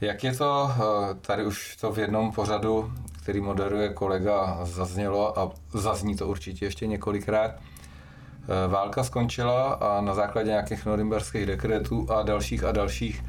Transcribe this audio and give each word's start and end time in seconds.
Jak 0.00 0.24
je 0.24 0.32
to, 0.32 0.70
eh, 0.70 1.14
tady 1.14 1.44
už 1.44 1.76
to 1.76 1.92
v 1.92 1.98
jednom 1.98 2.32
pořadu, 2.32 2.92
který 3.22 3.40
moderuje 3.40 3.88
kolega, 3.88 4.58
zaznělo 4.62 5.38
a 5.38 5.52
zazní 5.74 6.16
to 6.16 6.26
určitě 6.26 6.64
ještě 6.64 6.86
několikrát. 6.86 7.50
Eh, 7.50 8.68
válka 8.68 9.04
skončila 9.04 9.72
a 9.72 10.00
na 10.00 10.14
základě 10.14 10.50
nějakých 10.50 10.86
norimberských 10.86 11.46
dekretů 11.46 12.12
a 12.12 12.22
dalších 12.22 12.64
a 12.64 12.72
dalších 12.72 13.24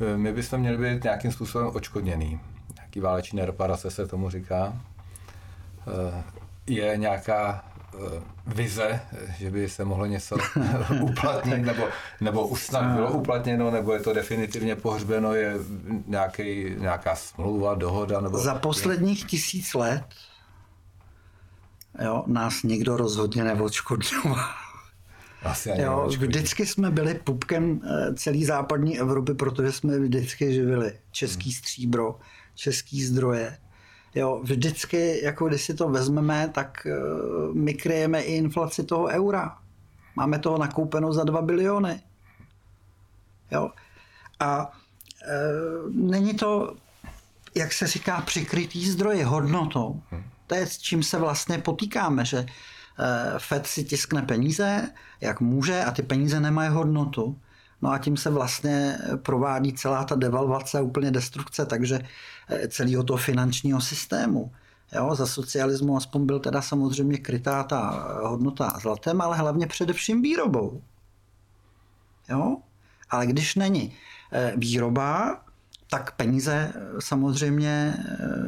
eh, 0.00 0.16
my 0.16 0.32
bychom 0.32 0.60
měli 0.60 0.76
být 0.76 1.04
nějakým 1.04 1.32
způsobem 1.32 1.70
očkodněný. 1.74 2.40
Nějaký 2.76 3.00
váleční 3.00 3.40
reparace 3.40 3.90
se 3.90 4.06
tomu 4.06 4.30
říká. 4.30 4.76
Je 6.66 6.96
nějaká 6.96 7.64
vize, 8.46 9.00
že 9.38 9.50
by 9.50 9.68
se 9.68 9.84
mohlo 9.84 10.06
něco 10.06 10.36
uplatnit, 11.00 11.58
nebo, 11.58 11.84
nebo 12.20 12.46
už 12.46 12.62
snad 12.62 12.94
bylo 12.94 13.10
uplatněno, 13.10 13.70
nebo 13.70 13.92
je 13.92 14.00
to 14.00 14.12
definitivně 14.12 14.76
pohřbeno, 14.76 15.34
je 15.34 15.54
nějaký, 16.06 16.74
nějaká 16.78 17.16
smlouva, 17.16 17.74
dohoda? 17.74 18.20
Nebo... 18.20 18.38
Za 18.38 18.54
posledních 18.54 19.24
tisíc 19.24 19.74
let 19.74 20.04
jo, 22.04 22.24
nás 22.26 22.62
nikdo 22.62 22.96
rozhodně 22.96 23.44
neodškodňoval. 23.44 24.44
Asi 25.42 25.72
ani 25.72 25.82
jo, 25.82 26.06
vždycky 26.18 26.66
jsme 26.66 26.90
byli 26.90 27.14
pupkem 27.14 27.80
eh, 27.84 28.14
celé 28.14 28.44
západní 28.44 29.00
Evropy, 29.00 29.34
protože 29.34 29.72
jsme 29.72 29.98
vždycky 29.98 30.54
živili 30.54 30.92
český 31.10 31.52
stříbro, 31.52 32.18
český 32.54 33.04
zdroje 33.04 33.58
Jo, 34.14 34.40
vždycky, 34.42 35.20
jako 35.24 35.48
když 35.48 35.62
si 35.62 35.74
to 35.74 35.88
vezmeme, 35.88 36.48
tak 36.54 36.86
uh, 36.86 37.54
my 37.54 37.74
kryjeme 37.74 38.22
i 38.22 38.36
inflaci 38.36 38.84
toho 38.84 39.06
eura. 39.06 39.58
Máme 40.16 40.38
toho 40.38 40.58
nakoupeno 40.58 41.12
za 41.12 41.24
2 41.24 41.42
biliony. 41.42 42.00
Jo. 43.50 43.70
A 44.40 44.66
uh, 44.66 45.94
není 45.94 46.34
to, 46.34 46.76
jak 47.54 47.72
se 47.72 47.86
říká, 47.86 48.20
přikrytý 48.20 48.90
zdroje 48.90 49.24
hodnotou. 49.24 50.02
To 50.46 50.54
je 50.54 50.66
s 50.66 50.78
čím 50.78 51.02
se 51.02 51.18
vlastně 51.18 51.58
potýkáme, 51.58 52.24
že 52.24 52.38
uh, 52.38 52.46
Fed 53.38 53.66
si 53.66 53.84
tiskne 53.84 54.22
peníze, 54.22 54.90
jak 55.20 55.40
může, 55.40 55.84
a 55.84 55.90
ty 55.90 56.02
peníze 56.02 56.40
nemají 56.40 56.70
hodnotu. 56.70 57.38
No 57.82 57.90
a 57.90 57.98
tím 57.98 58.16
se 58.16 58.30
vlastně 58.30 58.98
provádí 59.16 59.72
celá 59.72 60.04
ta 60.04 60.14
devalvace, 60.14 60.80
úplně 60.80 61.10
destrukce, 61.10 61.66
takže 61.66 62.00
eh, 62.48 62.68
celého 62.68 63.02
toho 63.02 63.16
finančního 63.16 63.80
systému. 63.80 64.52
Jo, 64.92 65.14
za 65.14 65.26
socialismu 65.26 65.96
aspoň 65.96 66.26
byl 66.26 66.40
teda 66.40 66.62
samozřejmě 66.62 67.18
krytá 67.18 67.62
ta 67.62 68.08
hodnota 68.22 68.72
zlatem, 68.80 69.20
ale 69.20 69.36
hlavně 69.36 69.66
především 69.66 70.22
výrobou. 70.22 70.82
Jo? 72.28 72.56
Ale 73.10 73.26
když 73.26 73.54
není 73.54 73.94
eh, 74.32 74.52
výroba, 74.56 75.40
tak 75.90 76.16
peníze 76.16 76.72
eh, 76.74 76.80
samozřejmě 76.98 77.94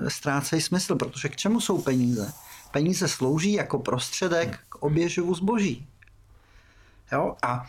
ztrácejí 0.09 0.63
smysl, 0.63 0.97
protože 0.97 1.29
k 1.29 1.37
čemu 1.37 1.61
jsou 1.61 1.83
peníze? 1.83 2.33
Peníze 2.71 3.09
slouží 3.09 3.53
jako 3.53 3.79
prostředek 3.79 4.61
k 4.69 4.75
oběžovu 4.75 5.35
zboží. 5.35 5.89
Jo? 7.13 7.37
A 7.43 7.67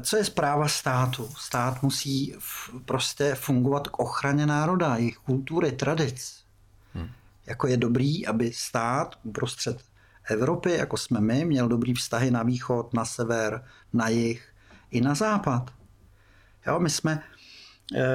co 0.00 0.16
je 0.16 0.24
zpráva 0.24 0.68
státu? 0.68 1.28
Stát 1.38 1.82
musí 1.82 2.34
prostě 2.84 3.34
fungovat 3.34 3.88
k 3.88 3.98
ochraně 3.98 4.46
národa, 4.46 4.96
jejich 4.96 5.16
kultury, 5.16 5.72
tradic. 5.72 6.44
Hmm. 6.94 7.08
Jako 7.46 7.66
je 7.66 7.76
dobrý, 7.76 8.26
aby 8.26 8.52
stát 8.52 9.18
uprostřed 9.22 9.82
Evropy, 10.24 10.72
jako 10.72 10.96
jsme 10.96 11.20
my, 11.20 11.44
měl 11.44 11.68
dobrý 11.68 11.94
vztahy 11.94 12.30
na 12.30 12.42
východ, 12.42 12.94
na 12.94 13.04
sever, 13.04 13.64
na 13.92 14.08
jih 14.08 14.54
i 14.90 15.00
na 15.00 15.14
západ. 15.14 15.70
Jo, 16.66 16.80
my 16.80 16.90
jsme 16.90 17.22
e, 17.94 18.06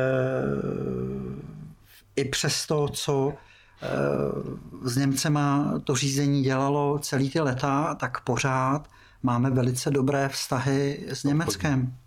i 2.16 2.26
přes 2.26 2.68
to, 2.68 2.88
co 2.88 3.34
e, 3.34 4.90
s 4.90 4.98
Němcema 4.98 5.74
to 5.84 5.96
řízení 5.96 6.44
dělalo 6.44 7.00
celý 7.00 7.30
ty 7.30 7.40
leta, 7.40 7.96
tak 7.96 8.22
pořád 8.22 8.90
máme 9.24 9.50
velice 9.50 9.92
dobré 9.92 10.30
vztahy 10.30 11.06
s 11.08 11.24
Německem. 11.24 11.98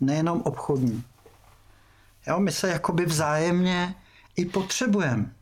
Nejenom 0.00 0.42
obchodní. 0.42 1.04
Jo, 2.26 2.40
my 2.40 2.52
se 2.52 2.68
jakoby 2.68 3.06
vzájemně 3.06 3.94
i 4.36 4.44
potřebujeme. 4.44 5.32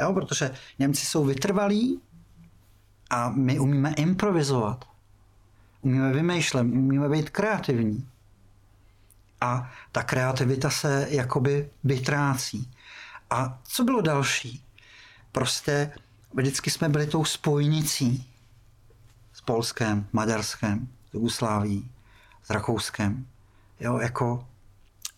Jo, 0.00 0.12
protože 0.12 0.54
Němci 0.78 1.06
jsou 1.06 1.24
vytrvalí 1.24 2.00
a 3.10 3.28
my 3.28 3.58
umíme 3.58 3.94
improvizovat. 3.94 4.84
Umíme 5.82 6.12
vymýšlet, 6.12 6.60
umíme 6.60 7.08
být 7.08 7.30
kreativní. 7.30 8.08
A 9.40 9.72
ta 9.92 10.02
kreativita 10.02 10.70
se 10.70 11.06
jakoby 11.10 11.70
vytrácí. 11.84 12.70
A 13.30 13.58
co 13.64 13.84
bylo 13.84 14.00
další? 14.00 14.64
Prostě 15.32 15.92
vždycky 16.34 16.70
jsme 16.70 16.88
byli 16.88 17.06
tou 17.06 17.24
spojnicí 17.24 18.35
Polskem, 19.46 20.06
Maďarskem, 20.12 20.88
Jugosláví, 21.14 21.90
s 22.42 22.50
Rakouskem. 22.50 23.26
Jo, 23.80 23.98
jako 23.98 24.46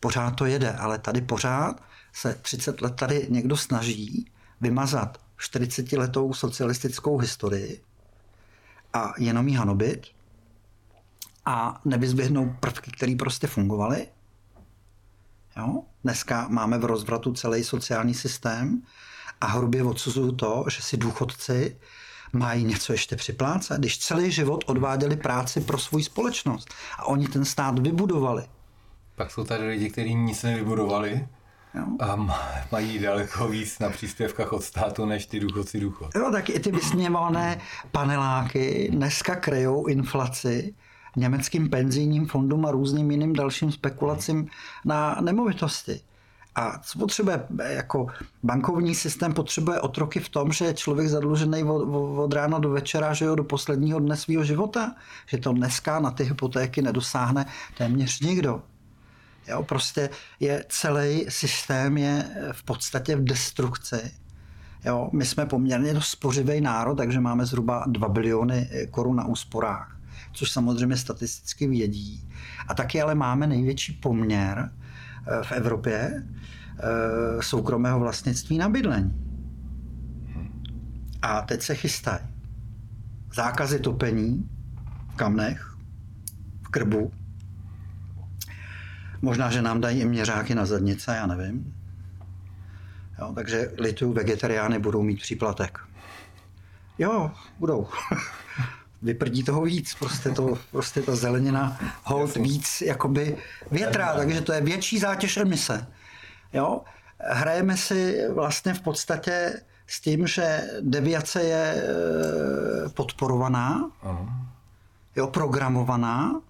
pořád 0.01 0.31
to 0.31 0.47
jede, 0.47 0.73
ale 0.73 0.99
tady 0.99 1.21
pořád 1.21 1.83
se 2.13 2.35
30 2.35 2.81
let 2.81 2.97
tady 2.97 3.27
někdo 3.31 3.57
snaží 3.57 4.31
vymazat 4.61 5.19
40 5.37 5.93
letou 5.93 6.35
socialistickou 6.35 7.19
historii 7.19 7.83
a 8.93 9.13
jenom 9.19 9.49
jí 9.49 9.55
hanobit 9.55 10.07
a 11.45 11.81
nevyzběhnou 11.85 12.57
prvky, 12.61 12.91
které 12.91 13.15
prostě 13.19 13.47
fungovaly. 13.47 14.09
Jo? 15.57 15.83
Dneska 16.05 16.49
máme 16.49 16.79
v 16.79 16.85
rozvratu 16.85 17.33
celý 17.33 17.65
sociální 17.65 18.15
systém 18.15 18.83
a 19.41 19.47
hrubě 19.47 19.85
odsuzuju 19.85 20.33
to, 20.33 20.65
že 20.69 20.83
si 20.83 20.97
důchodci 20.97 21.77
mají 22.33 22.65
něco 22.65 22.93
ještě 22.93 23.17
připlácet, 23.17 23.79
když 23.79 23.99
celý 23.99 24.31
život 24.31 24.65
odváděli 24.67 25.17
práci 25.17 25.61
pro 25.61 25.79
svou 25.79 26.03
společnost 26.03 26.75
a 26.99 27.07
oni 27.07 27.29
ten 27.29 27.45
stát 27.45 27.79
vybudovali. 27.79 28.45
Pak 29.15 29.31
jsou 29.31 29.45
tady 29.45 29.69
lidi, 29.69 29.91
kteří 29.91 30.15
nic 30.15 30.43
nevybudovali, 30.43 31.29
Jo. 31.75 31.85
A 32.01 32.17
mají 32.73 32.99
daleko 32.99 33.49
víc 33.49 33.79
na 33.79 33.91
příspěvkách 33.91 34.53
od 34.53 34.63
státu 34.63 35.07
než 35.07 35.27
ty 35.27 35.41
důchodci 35.41 35.81
důchod. 35.81 36.11
Jo, 36.15 36.31
tak 36.33 36.51
i 36.51 36.61
ty 36.61 36.73
vysněvané 36.73 37.61
paneláky 37.93 38.89
dneska 38.93 39.37
krejou 39.37 39.87
inflaci 39.87 40.75
německým 41.17 41.71
penzijním 41.71 42.27
fondům 42.27 42.67
a 42.67 42.71
různým 42.71 43.11
jiným 43.11 43.33
dalším 43.33 43.73
spekulacím 43.73 44.49
na 44.85 45.17
nemovitosti. 45.21 46.01
A 46.59 46.79
co 46.79 46.99
potřebuje, 46.99 47.47
jako 47.67 48.07
bankovní 48.43 48.95
systém 48.95 49.35
potřebuje 49.35 49.81
otroky 49.81 50.21
v 50.21 50.29
tom, 50.29 50.53
že 50.53 50.65
je 50.65 50.75
člověk 50.75 51.09
zadlužený 51.09 51.65
od, 51.65 51.83
od 52.19 52.33
rána 52.33 52.59
do 52.59 52.71
večera, 52.71 53.15
že 53.15 53.25
jo, 53.25 53.35
do 53.35 53.45
posledního 53.45 54.01
dne 54.01 54.17
svého 54.17 54.45
života, 54.45 54.95
že 55.27 55.39
to 55.39 55.53
dneska 55.53 56.01
na 56.01 56.11
ty 56.11 56.25
hypotéky 56.25 56.83
nedosáhne 56.83 57.47
téměř 57.77 58.21
nikdo. 58.21 58.63
Jo, 59.49 59.63
prostě 59.63 60.11
je 60.41 60.65
celý 60.69 61.27
systém 61.29 61.99
je 61.99 62.25
v 62.53 62.63
podstatě 62.63 63.17
v 63.17 63.25
destrukci. 63.25 64.11
Jo, 64.85 65.11
my 65.13 65.25
jsme 65.25 65.47
poměrně 65.47 65.95
dost 65.95 66.09
spořivý 66.09 66.61
národ, 66.61 66.95
takže 66.95 67.21
máme 67.21 67.47
zhruba 67.47 67.85
2 67.87 68.09
biliony 68.09 68.71
korun 68.91 69.17
na 69.17 69.27
úsporách, 69.27 69.97
což 70.33 70.51
samozřejmě 70.51 70.97
statisticky 70.97 71.67
vědí. 71.67 72.29
A 72.69 72.75
taky 72.75 73.03
ale 73.03 73.15
máme 73.15 73.47
největší 73.47 73.93
poměr 73.93 74.71
v 75.43 75.53
Evropě 75.53 76.23
Eh, 76.81 77.43
soukromého 77.43 78.01
vlastnictví 78.01 78.59
na 78.59 78.69
bydlení. 78.69 79.25
A 81.23 81.43
teď 81.43 81.63
se 81.63 81.75
chystají 81.75 82.21
zákazy 83.35 83.79
topení 83.79 84.51
v 85.13 85.17
kamnech, 85.17 85.77
v 86.63 86.69
krbu. 86.69 87.13
Možná, 89.23 89.51
že 89.51 89.63
nám 89.63 89.81
dají 89.81 90.01
i 90.01 90.05
měřáky 90.05 90.55
na 90.55 90.67
zadnice, 90.67 91.17
já 91.17 91.27
nevím. 91.27 91.75
Jo, 93.19 93.33
takže 93.35 93.73
litu 93.79 94.13
vegetariány 94.13 94.79
budou 94.79 95.03
mít 95.03 95.21
příplatek. 95.21 95.79
Jo, 96.99 97.31
budou. 97.59 97.89
Vyprdí 99.03 99.45
toho 99.45 99.63
víc, 99.63 99.95
prostě, 99.95 100.31
to, 100.31 100.59
prostě 100.71 101.03
ta 101.03 101.17
zelenina 101.17 101.79
hold 102.05 102.37
víc 102.37 102.81
jakoby 102.81 103.37
větrá, 103.71 104.17
takže 104.17 104.41
to 104.41 104.53
je 104.53 104.61
větší 104.61 104.99
zátěž 104.99 105.37
emise. 105.37 105.87
Jo? 106.53 106.81
Hrajeme 107.19 107.77
si 107.77 108.29
vlastně 108.29 108.75
v 108.75 108.81
podstatě 108.81 109.61
s 109.87 110.01
tím, 110.01 110.27
že 110.27 110.71
deviace 110.81 111.43
je 111.43 111.75
e, 111.75 112.89
podporovaná, 112.89 113.91
jo, 115.17 115.27
programovaná, 115.27 116.41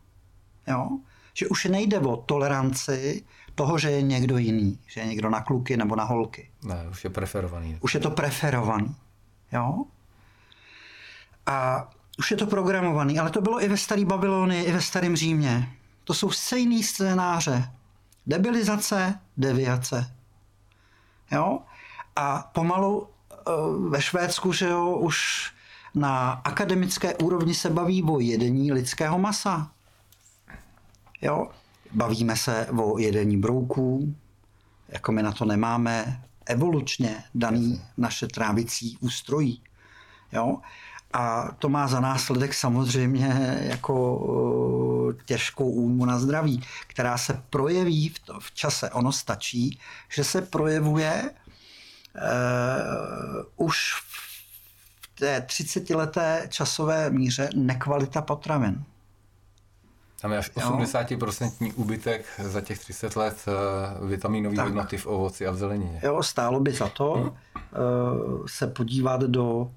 jo, 0.66 0.88
že 1.34 1.48
už 1.48 1.64
nejde 1.64 1.98
o 1.98 2.16
toleranci 2.16 3.24
toho, 3.54 3.78
že 3.78 3.90
je 3.90 4.02
někdo 4.02 4.38
jiný, 4.38 4.78
že 4.86 5.00
je 5.00 5.06
někdo 5.06 5.30
na 5.30 5.40
kluky 5.40 5.76
nebo 5.76 5.96
na 5.96 6.04
holky. 6.04 6.50
Ne, 6.64 6.86
už 6.90 7.04
je 7.04 7.10
preferovaný. 7.10 7.78
Už 7.80 7.94
je 7.94 8.00
to 8.00 8.10
preferovaný, 8.10 8.94
jo. 9.52 9.84
A 11.46 11.88
už 12.18 12.30
je 12.30 12.36
to 12.36 12.46
programovaný, 12.46 13.18
ale 13.18 13.30
to 13.30 13.40
bylo 13.40 13.62
i 13.62 13.68
ve 13.68 13.76
staré 13.76 14.04
Babylonii, 14.04 14.64
i 14.64 14.72
ve 14.72 14.80
starém 14.80 15.16
Římě. 15.16 15.68
To 16.04 16.14
jsou 16.14 16.30
stejné 16.30 16.82
scénáře. 16.82 17.70
Debilizace, 18.26 19.20
deviace. 19.36 20.14
Jo? 21.30 21.60
A 22.16 22.50
pomalu 22.52 22.98
uh, 22.98 23.90
ve 23.90 24.02
Švédsku, 24.02 24.52
že 24.52 24.68
jo, 24.68 24.96
už 24.96 25.50
na 25.94 26.30
akademické 26.30 27.14
úrovni 27.14 27.54
se 27.54 27.70
baví 27.70 28.02
o 28.02 28.20
jedení 28.20 28.72
lidského 28.72 29.18
masa. 29.18 29.70
Jo? 31.22 31.50
Bavíme 31.92 32.36
se 32.36 32.66
o 32.66 32.98
jedení 32.98 33.36
brouků, 33.36 34.14
jako 34.88 35.12
my 35.12 35.22
na 35.22 35.32
to 35.32 35.44
nemáme 35.44 36.22
evolučně 36.46 37.24
daný 37.34 37.82
naše 37.96 38.26
trávicí 38.26 38.98
ústrojí. 39.00 39.62
Jo? 40.32 40.58
A 41.12 41.52
to 41.58 41.68
má 41.68 41.86
za 41.86 42.00
následek 42.00 42.54
samozřejmě 42.54 43.58
jako 43.60 43.94
eh, 45.20 45.24
těžkou 45.24 45.70
újmu 45.70 46.04
na 46.04 46.18
zdraví, 46.18 46.62
která 46.86 47.18
se 47.18 47.42
projeví 47.50 48.08
v, 48.08 48.18
to, 48.18 48.40
v 48.40 48.52
čase. 48.52 48.90
Ono 48.90 49.12
stačí, 49.12 49.78
že 50.08 50.24
se 50.24 50.42
projevuje 50.42 51.30
uh, 52.14 53.66
už 53.66 53.94
v 53.94 55.18
té 55.18 55.40
30-leté 55.40 56.46
časové 56.48 57.10
míře 57.10 57.50
nekvalita 57.54 58.22
potravin. 58.22 58.84
Tam 60.20 60.32
je 60.32 60.38
až 60.38 60.50
80% 60.50 61.72
úbytek 61.74 62.26
za 62.38 62.60
těch 62.60 62.78
30 62.78 63.16
let 63.16 63.44
eh, 63.46 64.06
vitaminové 64.06 64.62
hodnoty 64.62 64.96
v 64.96 65.06
ovoci 65.06 65.46
a 65.46 65.50
v 65.50 65.56
zelenině. 65.56 66.00
Jo, 66.02 66.22
stálo 66.22 66.60
by 66.60 66.72
za 66.72 66.88
to 66.88 67.14
hmm. 67.14 67.32
se 68.46 68.66
podívat 68.66 69.20
do 69.20 69.70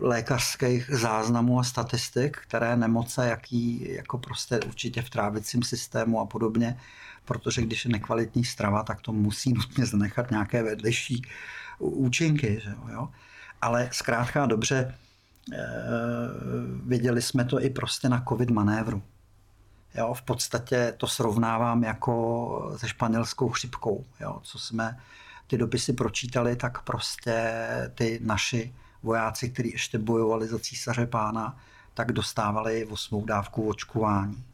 lékařských 0.00 0.90
záznamů 0.92 1.60
a 1.60 1.62
statistik, 1.62 2.36
které 2.36 2.76
nemoce, 2.76 3.28
jaký 3.28 3.92
jako 3.92 4.18
prostě 4.18 4.60
určitě 4.60 5.02
v 5.02 5.10
trávicím 5.10 5.62
systému 5.62 6.20
a 6.20 6.26
podobně, 6.26 6.80
protože 7.24 7.62
když 7.62 7.84
je 7.84 7.90
nekvalitní 7.90 8.44
strava, 8.44 8.82
tak 8.82 9.00
to 9.00 9.12
musí 9.12 9.52
nutně 9.52 9.86
zanechat 9.86 10.30
nějaké 10.30 10.62
vedlejší 10.62 11.22
účinky. 11.78 12.60
Že 12.62 12.74
jo? 12.92 13.08
Ale 13.62 13.88
zkrátka 13.92 14.46
dobře, 14.46 14.94
Eh, 15.52 15.56
viděli 16.84 17.22
jsme 17.22 17.44
to 17.44 17.62
i 17.62 17.70
prostě 17.70 18.08
na 18.08 18.24
covid 18.28 18.50
manévru. 18.50 19.02
Jo, 19.94 20.14
v 20.14 20.22
podstatě 20.22 20.94
to 20.96 21.06
srovnávám 21.06 21.84
jako 21.84 22.72
se 22.76 22.88
španělskou 22.88 23.48
chřipkou. 23.48 24.04
Jo, 24.20 24.40
co 24.42 24.58
jsme 24.58 24.98
ty 25.46 25.58
dopisy 25.58 25.92
pročítali, 25.92 26.56
tak 26.56 26.82
prostě 26.82 27.52
ty 27.94 28.20
naši 28.22 28.74
vojáci, 29.04 29.50
kteří 29.50 29.72
ještě 29.72 29.98
bojovali 29.98 30.48
za 30.48 30.58
císaře 30.58 31.06
pána, 31.06 31.56
tak 31.94 32.12
dostávali 32.12 32.86
osmou 32.86 33.24
dávku 33.24 33.68
očkování. 33.68 34.44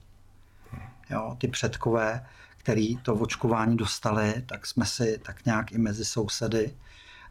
Jo, 1.11 1.37
ty 1.41 1.49
předkové, 1.49 2.27
který 2.57 2.97
to 2.97 3.15
očkování 3.15 3.77
dostali, 3.77 4.43
tak 4.47 4.67
jsme 4.67 4.87
si 4.87 5.21
tak 5.25 5.45
nějak 5.45 5.73
i 5.73 5.79
mezi 5.79 6.05
sousedy 6.05 6.75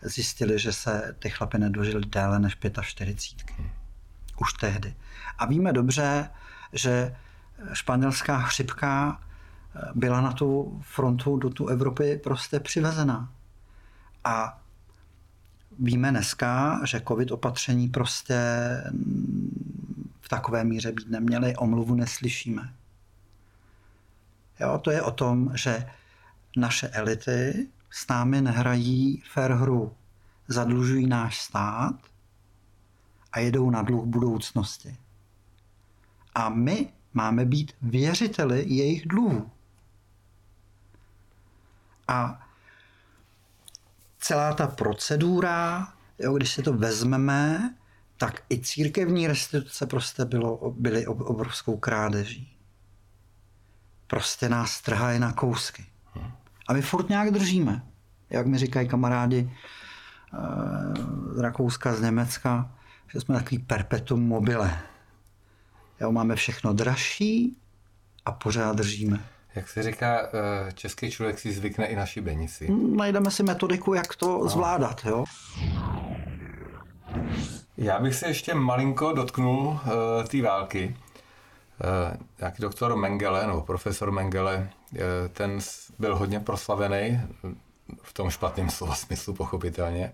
zjistili, 0.01 0.59
že 0.59 0.73
se 0.73 1.15
ty 1.19 1.29
chlapy 1.29 1.57
nedožili 1.57 2.05
déle 2.05 2.39
než 2.39 2.57
45. 2.81 3.55
Už 4.41 4.53
tehdy. 4.53 4.95
A 5.37 5.45
víme 5.45 5.73
dobře, 5.73 6.29
že 6.73 7.15
španělská 7.73 8.39
chřipka 8.39 9.21
byla 9.95 10.21
na 10.21 10.31
tu 10.31 10.79
frontu 10.83 11.37
do 11.37 11.49
tu 11.49 11.67
Evropy 11.67 12.19
prostě 12.23 12.59
přivezená. 12.59 13.29
A 14.23 14.61
víme 15.79 16.11
dneska, 16.11 16.81
že 16.85 17.01
covid 17.07 17.31
opatření 17.31 17.87
prostě 17.87 18.39
v 20.21 20.29
takové 20.29 20.63
míře 20.63 20.91
být 20.91 21.09
neměly, 21.09 21.55
omluvu 21.55 21.95
neslyšíme. 21.95 22.73
Jo, 24.59 24.77
to 24.77 24.91
je 24.91 25.01
o 25.01 25.11
tom, 25.11 25.51
že 25.55 25.89
naše 26.57 26.87
elity 26.87 27.67
s 27.91 28.07
námi 28.07 28.41
nehrají 28.41 29.23
fair 29.31 29.51
hru. 29.51 29.93
Zadlužují 30.47 31.07
náš 31.07 31.41
stát 31.41 31.95
a 33.31 33.39
jedou 33.39 33.69
na 33.69 33.81
dluh 33.81 34.05
budoucnosti. 34.05 34.97
A 36.35 36.49
my 36.49 36.93
máme 37.13 37.45
být 37.45 37.71
věřiteli 37.81 38.65
jejich 38.67 39.07
dluhů. 39.07 39.51
A 42.07 42.48
celá 44.19 44.53
ta 44.53 44.67
procedura, 44.67 45.87
jo, 46.19 46.33
když 46.33 46.51
si 46.51 46.63
to 46.63 46.73
vezmeme, 46.73 47.75
tak 48.17 48.41
i 48.49 48.59
církevní 48.59 49.27
restituce 49.27 49.85
prostě 49.85 50.25
bylo, 50.25 50.73
byly 50.77 51.07
obrovskou 51.07 51.77
krádeží. 51.77 52.57
Prostě 54.07 54.49
nás 54.49 54.81
trhají 54.81 55.19
na 55.19 55.33
kousky. 55.33 55.85
A 56.67 56.73
my 56.73 56.81
furt 56.81 57.09
nějak 57.09 57.31
držíme. 57.31 57.83
Jak 58.29 58.47
mi 58.47 58.57
říkají 58.57 58.87
kamarádi 58.87 59.51
eh, 60.33 60.37
z 61.35 61.39
Rakouska, 61.39 61.95
z 61.95 62.01
Německa, 62.01 62.71
že 63.13 63.21
jsme 63.21 63.35
takový 63.35 63.59
perpetuum 63.59 64.27
mobile. 64.27 64.79
Jo, 66.01 66.11
máme 66.11 66.35
všechno 66.35 66.73
dražší 66.73 67.57
a 68.25 68.31
pořád 68.31 68.75
držíme. 68.75 69.25
Jak 69.59 69.69
se 69.69 69.83
říká, 69.83 70.19
eh, 70.19 70.71
český 70.73 71.11
člověk 71.11 71.39
si 71.39 71.51
zvykne 71.51 71.85
i 71.85 71.95
na 71.95 72.05
šibenici. 72.05 72.67
Najdeme 72.95 73.31
si 73.31 73.43
metodiku, 73.43 73.93
jak 73.93 74.15
to 74.15 74.27
no. 74.27 74.49
zvládat. 74.49 75.05
Jo? 75.05 75.23
Já 77.77 77.99
bych 77.99 78.15
se 78.15 78.27
ještě 78.27 78.53
malinko 78.53 79.13
dotknul 79.13 79.67
uh, 79.67 79.79
té 80.27 80.41
války. 80.41 80.95
Uh, 81.83 82.17
nějaký 82.39 82.61
doktor 82.61 82.95
Mengele, 82.95 83.47
nebo 83.47 83.61
profesor 83.61 84.11
Mengele, 84.11 84.69
uh, 84.91 84.99
ten 85.33 85.59
byl 85.99 86.15
hodně 86.15 86.39
proslavený, 86.39 87.21
v 88.01 88.13
tom 88.13 88.29
špatném 88.29 88.69
slova 88.69 88.95
smyslu 88.95 89.33
pochopitelně. 89.33 90.13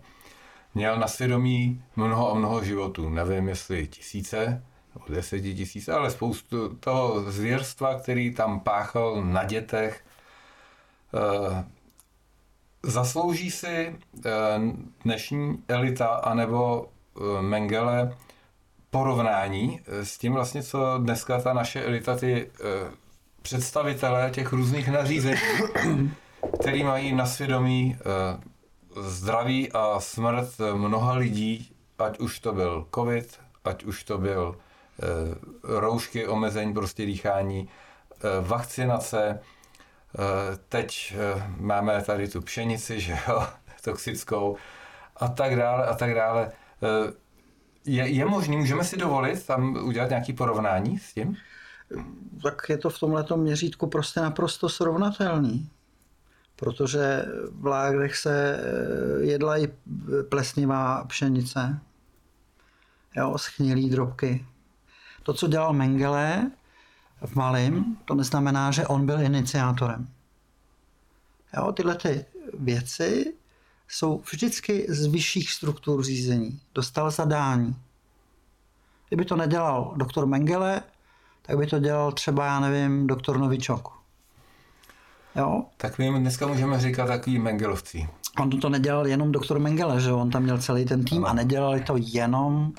Měl 0.75 0.99
na 0.99 1.07
svědomí 1.07 1.83
mnoho 1.95 2.31
a 2.31 2.33
mnoho 2.33 2.63
životů. 2.63 3.09
Nevím, 3.09 3.49
jestli 3.49 3.87
tisíce, 3.87 4.63
nebo 4.95 5.15
deseti 5.15 5.55
tisíce, 5.55 5.93
ale 5.93 6.11
spoustu 6.11 6.75
toho 6.75 7.31
zvěrstva, 7.31 7.99
který 7.99 8.33
tam 8.33 8.59
páchal 8.59 9.23
na 9.25 9.43
dětech. 9.43 10.05
Uh, 11.13 11.63
zaslouží 12.83 13.51
si 13.51 13.95
dnešní 15.03 15.63
elita 15.67 16.07
anebo 16.07 16.89
Mengele 17.41 18.15
porovnání 18.95 19.79
eh, 19.85 20.05
s 20.05 20.17
tím 20.17 20.33
vlastně, 20.33 20.63
co 20.63 20.97
dneska 20.97 21.41
ta 21.41 21.53
naše 21.53 21.85
elita, 21.85 22.17
ty 22.17 22.51
eh, 22.59 22.91
představitelé 23.41 24.31
těch 24.31 24.53
různých 24.53 24.87
nařízení, 24.87 25.41
který 26.59 26.83
mají 26.83 27.15
na 27.15 27.25
svědomí 27.25 27.97
eh, 27.99 28.01
zdraví 29.01 29.71
a 29.71 29.99
smrt 29.99 30.49
mnoha 30.73 31.13
lidí, 31.13 31.71
ať 31.99 32.19
už 32.19 32.39
to 32.39 32.53
byl 32.53 32.87
covid, 32.95 33.39
ať 33.63 33.83
už 33.83 34.03
to 34.03 34.17
byl 34.17 34.55
roušky, 35.63 36.27
omezení 36.27 36.73
prostě 36.73 37.05
dýchání, 37.05 37.69
vakcinace, 38.41 39.39
teď 40.69 41.15
máme 41.57 42.01
tady 42.01 42.27
tu 42.27 42.41
pšenici, 42.41 42.99
že 42.99 43.17
jo, 43.27 43.47
toxickou 43.83 44.57
a 45.15 45.27
tak 45.27 45.55
dále 45.55 45.85
a 45.87 45.95
tak 45.95 46.15
dále. 46.15 46.51
Je, 47.85 48.07
je 48.07 48.25
možný, 48.25 48.57
můžeme 48.57 48.83
si 48.83 48.97
dovolit 48.97 49.45
tam 49.45 49.75
udělat 49.85 50.09
nějaký 50.09 50.33
porovnání 50.33 50.99
s 50.99 51.13
tím? 51.13 51.37
Tak 52.43 52.61
je 52.69 52.77
to 52.77 52.89
v 52.89 52.99
tomhle 52.99 53.25
měřítku 53.35 53.87
prostě 53.87 54.19
naprosto 54.19 54.69
srovnatelný. 54.69 55.69
Protože 56.55 57.25
v 57.51 57.65
lágrech 57.65 58.15
se 58.15 58.59
eh, 58.59 59.25
jedla 59.25 59.57
i 59.57 59.73
plesnivá 60.29 61.03
pšenice, 61.03 61.79
jo, 63.15 63.37
schnilý 63.37 63.89
drobky. 63.89 64.45
To, 65.25 65.33
co 65.33 65.47
dělal 65.47 65.73
Mengele 65.73 66.51
v 67.25 67.35
Malém, 67.35 67.97
to 68.05 68.15
neznamená, 68.15 68.71
že 68.71 68.87
on 68.87 69.05
byl 69.05 69.21
iniciátorem. 69.21 70.07
Jo, 71.57 71.71
tyhle 71.71 71.95
ty 71.95 72.25
věci 72.53 73.33
jsou 73.87 74.21
vždycky 74.31 74.85
z 74.89 75.05
vyšších 75.05 75.51
struktur 75.51 76.03
řízení. 76.03 76.59
Dostal 76.75 77.11
zadání. 77.11 77.75
Kdyby 79.07 79.25
to 79.25 79.35
nedělal 79.35 79.93
doktor 79.95 80.25
Mengele, 80.25 80.81
tak 81.41 81.57
by 81.57 81.67
to 81.67 81.79
dělal 81.79 82.11
třeba, 82.11 82.45
já 82.45 82.59
nevím, 82.59 83.07
doktor 83.07 83.37
Novičok. 83.37 83.93
Jo? 85.35 85.65
Tak 85.77 85.97
my 85.97 86.19
dneska 86.19 86.47
můžeme 86.47 86.79
říkat 86.79 87.05
takový 87.05 87.39
Mengelovci. 87.39 88.09
On 88.39 88.49
to 88.49 88.69
nedělal 88.69 89.07
jenom 89.07 89.31
doktor 89.31 89.59
Mengele, 89.59 90.01
že 90.01 90.11
on 90.11 90.29
tam 90.29 90.43
měl 90.43 90.57
celý 90.57 90.85
ten 90.85 91.03
tým 91.05 91.25
a 91.25 91.33
nedělali 91.33 91.81
to 91.81 91.95
jenom 91.97 92.73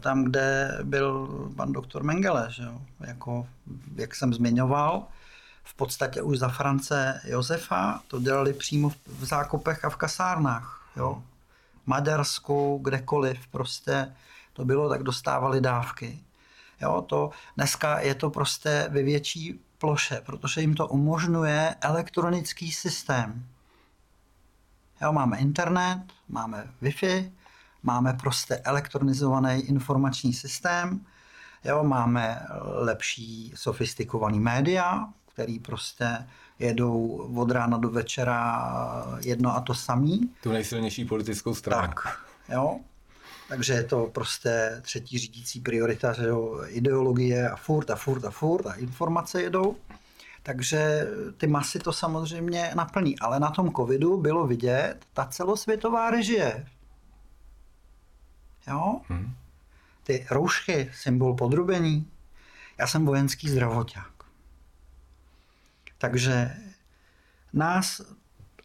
tam, 0.00 0.24
kde 0.24 0.78
byl 0.82 1.28
pan 1.56 1.72
doktor 1.72 2.02
Mengele, 2.02 2.46
že 2.50 2.62
jo? 2.62 2.80
Jako, 3.00 3.46
jak 3.96 4.14
jsem 4.14 4.34
zmiňoval, 4.34 5.06
v 5.64 5.74
podstatě 5.74 6.22
už 6.22 6.38
za 6.38 6.48
France 6.48 7.20
Josefa 7.24 8.02
to 8.08 8.20
dělali 8.20 8.52
přímo 8.52 8.88
v 9.06 9.24
zákopech 9.24 9.84
a 9.84 9.90
v 9.90 9.96
kasárnách. 9.96 10.90
Jo? 10.96 11.22
V 11.84 11.86
Maďarsku, 11.86 12.80
kdekoliv 12.82 13.46
prostě 13.46 14.14
to 14.52 14.64
bylo, 14.64 14.88
tak 14.88 15.02
dostávali 15.02 15.60
dávky. 15.60 16.20
Jo, 16.80 17.02
to, 17.02 17.30
dneska 17.56 18.00
je 18.00 18.14
to 18.14 18.30
prostě 18.30 18.88
ve 18.90 19.02
větší 19.02 19.60
ploše, 19.78 20.20
protože 20.26 20.60
jim 20.60 20.74
to 20.74 20.86
umožňuje 20.86 21.74
elektronický 21.80 22.72
systém. 22.72 23.46
Jo, 25.02 25.12
máme 25.12 25.38
internet, 25.38 26.02
máme 26.28 26.66
Wi-Fi, 26.82 27.30
máme 27.82 28.12
prostě 28.12 28.56
elektronizovaný 28.56 29.60
informační 29.60 30.32
systém, 30.32 31.00
jo, 31.64 31.84
máme 31.84 32.46
lepší 32.62 33.52
sofistikovaný 33.54 34.40
média, 34.40 35.08
který 35.32 35.58
prostě 35.58 36.26
jedou 36.58 37.06
od 37.36 37.50
rána 37.50 37.78
do 37.78 37.90
večera 37.90 38.70
jedno 39.20 39.56
a 39.56 39.60
to 39.60 39.74
samý. 39.74 40.30
Tu 40.42 40.52
nejsilnější 40.52 41.04
politickou 41.04 41.54
stranu. 41.54 41.88
Tak, 41.88 42.18
jo. 42.48 42.80
Takže 43.48 43.72
je 43.72 43.84
to 43.84 44.06
prostě 44.06 44.80
třetí 44.82 45.18
řídící 45.18 45.60
priorita, 45.60 46.12
že 46.12 46.26
jo, 46.26 46.60
ideologie 46.66 47.50
a 47.50 47.56
furt 47.56 47.90
a 47.90 47.96
furt 47.96 48.24
a 48.24 48.30
furt 48.30 48.66
a 48.66 48.72
informace 48.72 49.42
jedou. 49.42 49.76
Takže 50.42 51.06
ty 51.36 51.46
masy 51.46 51.78
to 51.78 51.92
samozřejmě 51.92 52.72
naplní. 52.74 53.18
Ale 53.18 53.40
na 53.40 53.50
tom 53.50 53.72
covidu 53.72 54.16
bylo 54.16 54.46
vidět 54.46 54.96
ta 55.12 55.24
celosvětová 55.24 56.10
režie. 56.10 56.66
Jo? 58.68 59.00
Hmm. 59.08 59.34
Ty 60.02 60.26
roušky, 60.30 60.90
symbol 60.94 61.34
podrobení. 61.34 62.10
Já 62.78 62.86
jsem 62.86 63.06
vojenský 63.06 63.48
zdravoták. 63.50 64.12
Takže 65.98 66.56
nás 67.52 68.00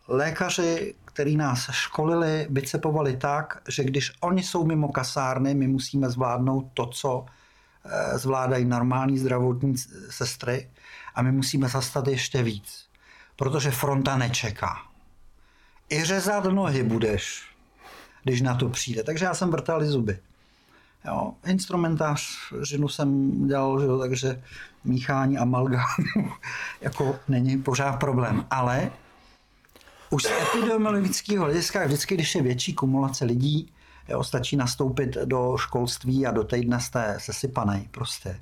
lékaři, 0.08 0.96
který 1.06 1.38
nás 1.38 1.70
školili, 1.72 2.48
vycepovali 2.50 3.18
tak, 3.18 3.62
že 3.70 3.84
když 3.84 4.12
oni 4.20 4.44
jsou 4.44 4.66
mimo 4.66 4.88
kasárny, 4.88 5.54
my 5.54 5.68
musíme 5.68 6.10
zvládnout 6.10 6.66
to, 6.74 6.86
co 6.86 7.26
eh, 7.86 8.18
zvládají 8.18 8.66
normální 8.66 9.20
zdravotní 9.20 9.78
sestry 10.10 10.70
a 11.16 11.22
my 11.22 11.32
musíme 11.32 11.70
zastat 11.70 12.08
ještě 12.08 12.44
víc, 12.44 12.86
protože 13.36 13.72
fronta 13.72 14.18
nečeká. 14.18 14.78
I 15.90 16.04
řezat 16.04 16.46
nohy 16.46 16.84
budeš, 16.84 17.53
když 18.24 18.42
na 18.42 18.56
to 18.56 18.70
přijde. 18.70 19.04
Takže 19.04 19.26
já 19.26 19.34
jsem 19.34 19.52
vrtali 19.52 19.88
zuby. 19.88 20.20
Jo, 21.06 21.34
instrumentář 21.46 22.22
ženu 22.62 22.88
jsem 22.88 23.32
dělal, 23.48 23.80
že 23.80 23.86
jo, 23.86 24.00
takže 24.00 24.42
míchání 24.84 25.38
amalgámu 25.38 26.32
jako 26.82 27.20
není 27.28 27.62
pořád 27.62 28.00
problém. 28.00 28.46
Ale 28.52 28.92
už 30.10 30.24
z 30.24 30.32
epidemiologického 30.42 31.46
hlediska 31.46 31.86
vždycky, 31.86 32.16
když 32.16 32.36
je 32.36 32.42
větší 32.42 32.74
kumulace 32.74 33.26
lidí, 33.26 33.72
jo, 34.10 34.24
stačí 34.24 34.56
nastoupit 34.56 35.18
do 35.26 35.58
školství 35.58 36.28
a 36.28 36.32
do 36.32 36.44
týdne 36.44 36.80
jste 36.80 37.16
sesypanej 37.20 37.88
prostě. 37.92 38.40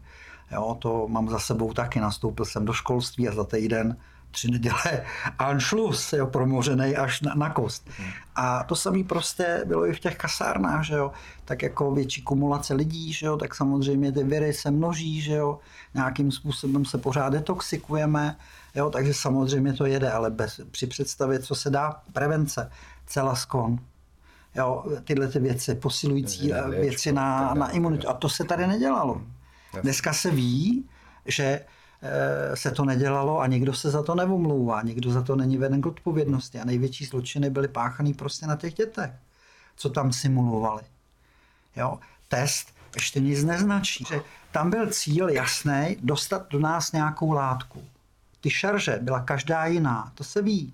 Jo, 0.52 0.78
to 0.80 1.08
mám 1.08 1.30
za 1.30 1.40
sebou 1.40 1.74
taky. 1.74 2.00
Nastoupil 2.00 2.46
jsem 2.46 2.66
do 2.66 2.74
školství 2.74 3.30
a 3.30 3.34
za 3.34 3.44
týden 3.44 3.98
tři 4.32 4.52
neděle 4.52 5.06
Anschluss, 5.40 6.14
jo, 6.14 6.28
promořený 6.28 6.96
až 6.96 7.22
na, 7.22 7.34
na 7.34 7.50
kost. 7.50 7.90
A 8.36 8.64
to 8.64 8.76
samé 8.76 9.04
prostě 9.04 9.64
bylo 9.66 9.88
i 9.88 9.94
v 9.94 10.00
těch 10.00 10.18
kasárnách, 10.18 10.86
že 10.86 10.94
jo, 10.94 11.12
tak 11.46 11.62
jako 11.62 11.92
větší 11.92 12.22
kumulace 12.22 12.74
lidí, 12.74 13.14
že 13.14 13.26
jo, 13.26 13.38
tak 13.38 13.56
samozřejmě 13.56 14.12
ty 14.12 14.24
viry 14.24 14.54
se 14.54 14.72
množí, 14.72 15.22
že 15.22 15.34
jo, 15.34 15.60
nějakým 15.94 16.32
způsobem 16.32 16.86
se 16.86 16.98
pořád 16.98 17.30
detoxikujeme, 17.30 18.36
jo, 18.76 18.90
takže 18.90 19.14
samozřejmě 19.14 19.74
to 19.74 19.86
jede, 19.86 20.12
ale 20.12 20.32
bez, 20.32 20.62
při 20.72 20.88
představě, 20.88 21.40
co 21.40 21.56
se 21.56 21.70
dá, 21.70 22.02
prevence, 22.14 22.72
celaskon, 23.08 23.80
jo, 24.56 24.84
tyhle 25.04 25.28
ty 25.28 25.40
věci, 25.40 25.76
posilující 25.76 26.52
věci 26.70 27.12
na, 27.12 27.54
na 27.54 27.70
imunitu. 27.70 28.10
A 28.10 28.14
to 28.14 28.30
se 28.30 28.44
tady 28.44 28.68
nedělalo. 28.68 29.22
Dneska 29.82 30.14
se 30.14 30.32
ví, 30.32 30.86
že 31.26 31.44
eh, 31.44 31.66
se 32.54 32.72
to 32.72 32.86
nedělalo 32.86 33.40
a 33.40 33.48
nikdo 33.48 33.74
se 33.74 33.90
za 33.90 34.04
to 34.04 34.16
nevomlouvá, 34.16 34.82
nikdo 34.82 35.12
za 35.12 35.22
to 35.22 35.36
není 35.36 35.58
veden 35.58 35.82
k 35.82 35.86
odpovědnosti 35.86 36.60
a 36.60 36.66
největší 36.66 37.06
zločiny 37.06 37.50
byly 37.50 37.68
páchaný 37.68 38.14
prostě 38.14 38.48
na 38.48 38.56
těch 38.56 38.74
dětech, 38.74 39.12
co 39.76 39.90
tam 39.90 40.14
simulovali. 40.14 40.82
Jo? 41.76 42.00
Test 42.28 42.74
ještě 42.96 43.20
nic 43.20 43.44
neznačí. 43.44 44.06
Že 44.10 44.22
tam 44.52 44.70
byl 44.70 44.88
cíl 44.88 45.30
jasný 45.30 45.98
dostat 46.02 46.46
do 46.50 46.60
nás 46.60 46.92
nějakou 46.92 47.32
látku. 47.32 47.84
Ty 48.42 48.50
šarže 48.50 49.00
byla 49.02 49.20
každá 49.20 49.66
jiná, 49.66 50.12
to 50.16 50.24
se 50.24 50.42
ví. 50.42 50.74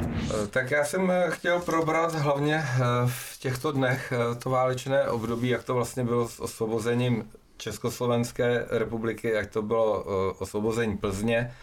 Eh, 0.00 0.46
tak 0.50 0.70
já 0.70 0.84
jsem 0.84 1.10
eh, 1.10 1.30
chtěl 1.30 1.60
probrat 1.60 2.14
hlavně 2.14 2.56
eh, 2.56 2.78
v 3.06 3.38
těchto 3.38 3.72
dnech 3.72 4.12
to 4.38 4.50
válečné 4.50 5.08
období, 5.08 5.48
jak 5.48 5.64
to 5.64 5.74
vlastně 5.74 6.04
bylo 6.04 6.28
s 6.28 6.40
osvobozením 6.40 7.30
Československé 7.56 8.66
republiky, 8.70 9.28
jak 9.28 9.50
to 9.50 9.62
bylo 9.62 10.04
osvobození 10.38 10.96
Plzně, 10.96 11.54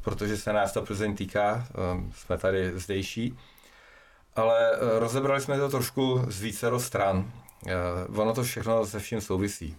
protože 0.00 0.36
se 0.36 0.52
nás 0.52 0.72
to 0.72 0.82
Plzeň 0.82 1.16
týká, 1.16 1.66
jsme 2.14 2.38
tady 2.38 2.78
zdejší. 2.78 3.38
Ale 4.36 4.70
rozebrali 4.98 5.40
jsme 5.40 5.58
to 5.58 5.68
trošku 5.68 6.22
z 6.28 6.40
více 6.40 6.70
stran. 6.78 7.32
Ono 8.16 8.34
to 8.34 8.42
všechno 8.42 8.86
se 8.86 8.98
vším 8.98 9.20
souvisí. 9.20 9.76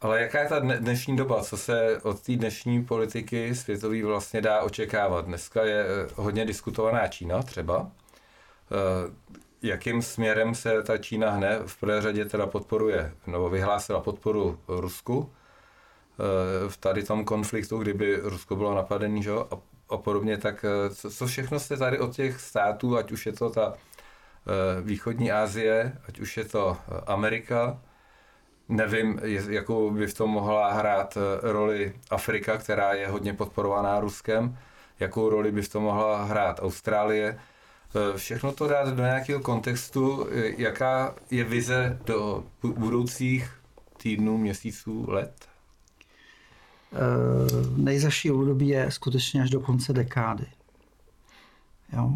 Ale 0.00 0.20
jaká 0.20 0.40
je 0.40 0.48
ta 0.48 0.58
dnešní 0.58 1.16
doba? 1.16 1.42
Co 1.42 1.56
se 1.56 2.00
od 2.02 2.20
té 2.20 2.36
dnešní 2.36 2.84
politiky 2.84 3.54
světové 3.54 4.04
vlastně 4.04 4.40
dá 4.40 4.62
očekávat? 4.62 5.24
Dneska 5.24 5.64
je 5.64 5.84
eh, 5.84 6.08
hodně 6.14 6.44
diskutovaná 6.44 7.08
Čína 7.08 7.42
třeba. 7.42 7.90
Eh, 9.62 9.68
jakým 9.68 10.02
směrem 10.02 10.54
se 10.54 10.82
ta 10.82 10.98
Čína 10.98 11.30
hne? 11.30 11.58
V 11.66 11.80
prvé 11.80 12.02
řadě 12.02 12.24
teda 12.24 12.46
podporuje, 12.46 13.12
nebo 13.26 13.48
vyhlásila 13.48 14.00
podporu 14.00 14.58
Rusku 14.68 15.30
eh, 16.18 16.68
v 16.68 16.76
tady 16.76 17.02
tom 17.02 17.24
konfliktu, 17.24 17.78
kdyby 17.78 18.16
Rusko 18.22 18.56
bylo 18.56 18.74
napadený, 18.74 19.22
že? 19.22 19.30
A, 19.30 19.58
a 19.90 19.96
podobně, 19.96 20.38
tak 20.38 20.64
co, 20.94 21.10
co 21.10 21.26
všechno 21.26 21.60
se 21.60 21.76
tady 21.76 21.98
od 21.98 22.16
těch 22.16 22.40
států, 22.40 22.96
ať 22.96 23.12
už 23.12 23.26
je 23.26 23.32
to 23.32 23.50
ta 23.50 23.74
východní 24.82 25.32
Asie, 25.32 25.92
ať 26.08 26.20
už 26.20 26.36
je 26.36 26.44
to 26.44 26.76
Amerika, 27.06 27.80
Nevím, 28.68 29.20
jakou 29.48 29.90
by 29.90 30.06
v 30.06 30.14
tom 30.14 30.30
mohla 30.30 30.72
hrát 30.72 31.16
eh, 31.16 31.52
roli 31.52 31.94
Afrika, 32.10 32.58
která 32.58 32.92
je 32.92 33.08
hodně 33.08 33.34
podporovaná 33.34 34.00
Ruskem, 34.00 34.58
jakou 35.00 35.28
roli 35.28 35.52
by 35.52 35.62
v 35.62 35.68
tom 35.68 35.82
mohla 35.82 36.24
hrát 36.24 36.60
Austrálie. 36.62 37.38
Eh, 37.94 38.18
všechno 38.18 38.52
to 38.52 38.68
dát 38.68 38.88
do 38.88 39.02
nějakého 39.02 39.40
kontextu, 39.40 40.26
eh, 40.30 40.62
jaká 40.62 41.14
je 41.30 41.44
vize 41.44 41.98
do 42.06 42.44
budoucích 42.62 43.50
týdnů, 43.96 44.38
měsíců, 44.38 45.10
let? 45.10 45.48
Uh, 46.92 47.78
nejzaší 47.78 48.30
období 48.30 48.68
je 48.68 48.90
skutečně 48.90 49.42
až 49.42 49.50
do 49.50 49.60
konce 49.60 49.92
dekády. 49.92 50.46
Jo? 51.92 52.12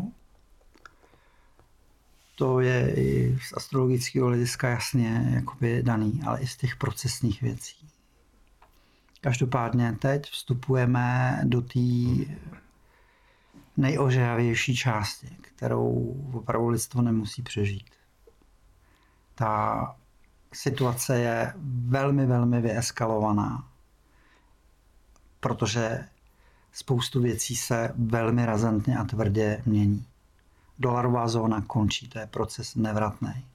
to 2.43 2.61
je 2.61 2.95
i 2.97 3.39
z 3.43 3.53
astrologického 3.57 4.27
hlediska 4.27 4.69
jasně 4.69 5.33
jakoby 5.35 5.83
daný, 5.83 6.21
ale 6.27 6.41
i 6.41 6.47
z 6.47 6.57
těch 6.57 6.77
procesních 6.77 7.43
věcí. 7.43 7.89
Každopádně 9.21 9.97
teď 10.01 10.31
vstupujeme 10.31 11.41
do 11.45 11.61
té 11.61 11.81
nejožehavější 13.77 14.77
části, 14.77 15.37
kterou 15.41 16.17
opravdu 16.33 16.69
lidstvo 16.69 17.03
nemusí 17.03 17.43
přežít. 17.43 17.91
Ta 19.35 19.97
situace 20.53 21.19
je 21.19 21.55
velmi, 21.87 22.27
velmi 22.27 22.61
vyeskalovaná, 22.61 23.69
protože 25.41 26.09
spoustu 26.73 27.21
věcí 27.21 27.57
se 27.57 27.93
velmi 27.97 28.47
razantně 28.47 28.99
a 28.99 29.05
tvrdě 29.05 29.63
mění 29.67 30.07
dolarová 30.79 31.29
zóna 31.29 31.61
končí, 31.61 32.09
to 32.09 32.19
je 32.19 32.27
proces 32.27 32.75
nevratný. 32.75 33.47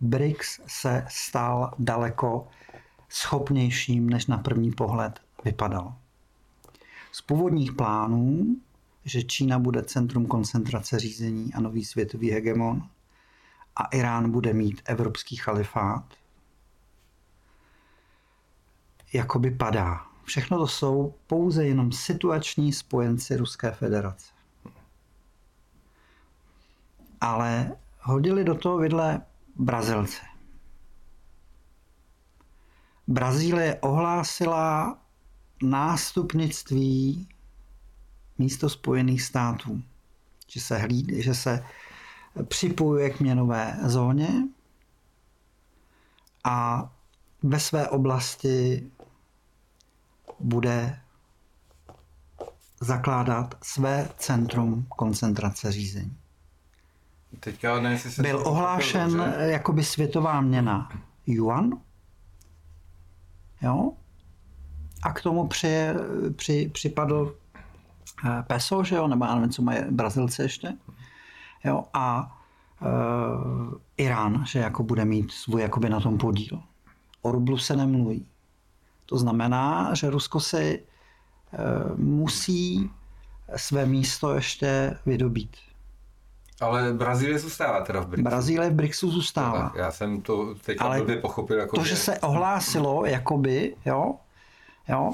BRICS 0.00 0.60
se 0.66 1.06
stal 1.08 1.74
daleko 1.78 2.48
schopnějším, 3.08 4.10
než 4.10 4.26
na 4.26 4.38
první 4.38 4.70
pohled 4.70 5.20
vypadalo. 5.44 5.94
Z 7.12 7.22
původních 7.22 7.72
plánů, 7.72 8.56
že 9.08 9.22
Čína 9.22 9.58
bude 9.58 9.82
centrum 9.82 10.26
koncentrace 10.26 10.98
řízení 10.98 11.54
a 11.54 11.60
nový 11.60 11.84
světový 11.84 12.30
hegemon 12.30 12.88
a 13.76 13.84
Irán 13.84 14.30
bude 14.30 14.52
mít 14.52 14.82
evropský 14.84 15.36
chalifát, 15.36 16.04
jakoby 19.12 19.50
padá. 19.50 20.06
Všechno 20.24 20.58
to 20.58 20.66
jsou 20.66 21.14
pouze 21.26 21.66
jenom 21.66 21.92
situační 21.92 22.72
spojenci 22.72 23.36
Ruské 23.36 23.70
federace 23.70 24.38
ale 27.20 27.76
hodili 28.00 28.44
do 28.44 28.54
toho 28.54 28.78
vidle 28.78 29.20
Brazilce. 29.56 30.22
Brazílie 33.06 33.78
ohlásila 33.80 34.98
nástupnictví 35.62 37.28
místo 38.38 38.68
Spojených 38.70 39.22
států, 39.22 39.82
že 40.48 40.60
se, 40.60 40.78
hlíd, 40.78 41.08
že 41.12 41.34
se 41.34 41.64
připojuje 42.48 43.10
k 43.10 43.20
měnové 43.20 43.78
zóně 43.84 44.28
a 46.44 46.88
ve 47.42 47.60
své 47.60 47.88
oblasti 47.88 48.90
bude 50.40 51.00
zakládat 52.80 53.54
své 53.62 54.08
centrum 54.16 54.86
koncentrace 54.88 55.72
řízení. 55.72 56.16
Teďka 57.40 57.80
ne, 57.80 57.98
se 57.98 58.22
Byl 58.22 58.42
ohlášen 58.46 59.10
dobře. 59.16 59.36
jakoby 59.38 59.84
světová 59.84 60.40
měna 60.40 61.02
yuan. 61.26 61.70
Jo? 63.62 63.92
A 65.02 65.12
k 65.12 65.22
tomu 65.22 65.48
při, 65.48 65.86
při, 66.36 66.70
připadl 66.74 67.36
peso, 68.46 68.84
že 68.84 68.96
jo? 68.96 69.08
nebo 69.08 69.24
já 69.24 69.34
nevím, 69.34 69.50
co 69.50 69.62
mají 69.62 69.80
Brazilci 69.90 70.42
ještě. 70.42 70.72
Jo? 71.64 71.84
A 71.94 72.36
uh, 72.80 73.74
Irán, 73.96 74.44
že 74.46 74.58
jako 74.58 74.82
bude 74.82 75.04
mít 75.04 75.30
svůj 75.30 75.62
jakoby 75.62 75.88
na 75.88 76.00
tom 76.00 76.18
podíl. 76.18 76.62
O 77.22 77.32
rublu 77.32 77.58
se 77.58 77.76
nemluví. 77.76 78.26
To 79.06 79.18
znamená, 79.18 79.94
že 79.94 80.10
Rusko 80.10 80.40
si 80.40 80.82
uh, 81.52 81.98
musí 81.98 82.90
své 83.56 83.86
místo 83.86 84.34
ještě 84.34 84.98
vydobít. 85.06 85.56
Ale 86.60 86.92
Brazílie 86.92 87.38
zůstává 87.38 87.80
teda 87.80 88.00
v 88.00 88.06
BRICSu. 88.06 88.24
Brazílie 88.24 88.70
v 88.70 88.74
BRICSu 88.74 89.10
zůstává. 89.10 89.72
No, 89.74 89.80
já 89.80 89.90
jsem 89.90 90.22
to 90.22 90.54
teď 90.54 90.76
Ale 90.80 91.02
pochopil. 91.02 91.58
Jako 91.58 91.76
to, 91.76 91.84
že 91.84 91.96
se 91.96 92.18
ohlásilo, 92.18 93.06
jakoby, 93.06 93.76
jo, 93.86 94.14
jo, 94.88 95.12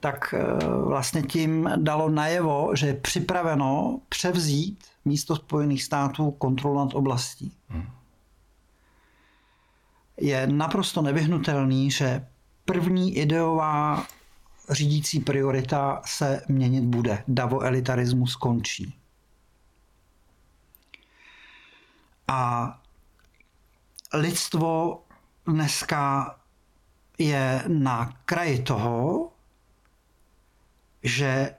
tak 0.00 0.34
eh, 0.34 0.66
vlastně 0.84 1.22
tím 1.22 1.70
dalo 1.76 2.10
najevo, 2.10 2.70
že 2.74 2.86
je 2.86 2.94
připraveno 2.94 4.00
převzít 4.08 4.84
místo 5.04 5.36
Spojených 5.36 5.84
států 5.84 6.30
kontrolu 6.30 6.78
nad 6.78 6.94
oblastí. 6.94 7.52
Hmm. 7.68 7.86
Je 10.20 10.46
naprosto 10.46 11.02
nevyhnutelný, 11.02 11.90
že 11.90 12.26
první 12.64 13.16
ideová 13.16 14.06
řídící 14.70 15.20
priorita 15.20 16.02
se 16.06 16.42
měnit 16.48 16.84
bude. 16.84 17.24
Davo-elitarismus 17.28 18.32
skončí. 18.32 18.94
A 22.28 22.72
lidstvo 24.14 25.02
dneska 25.46 26.34
je 27.18 27.64
na 27.68 28.12
kraji 28.24 28.62
toho, 28.62 29.30
že 31.02 31.54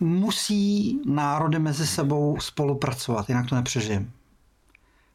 musí 0.00 1.00
národy 1.06 1.58
mezi 1.58 1.86
sebou 1.86 2.40
spolupracovat, 2.40 3.28
jinak 3.28 3.48
to 3.48 3.54
nepřežijeme. 3.54 4.06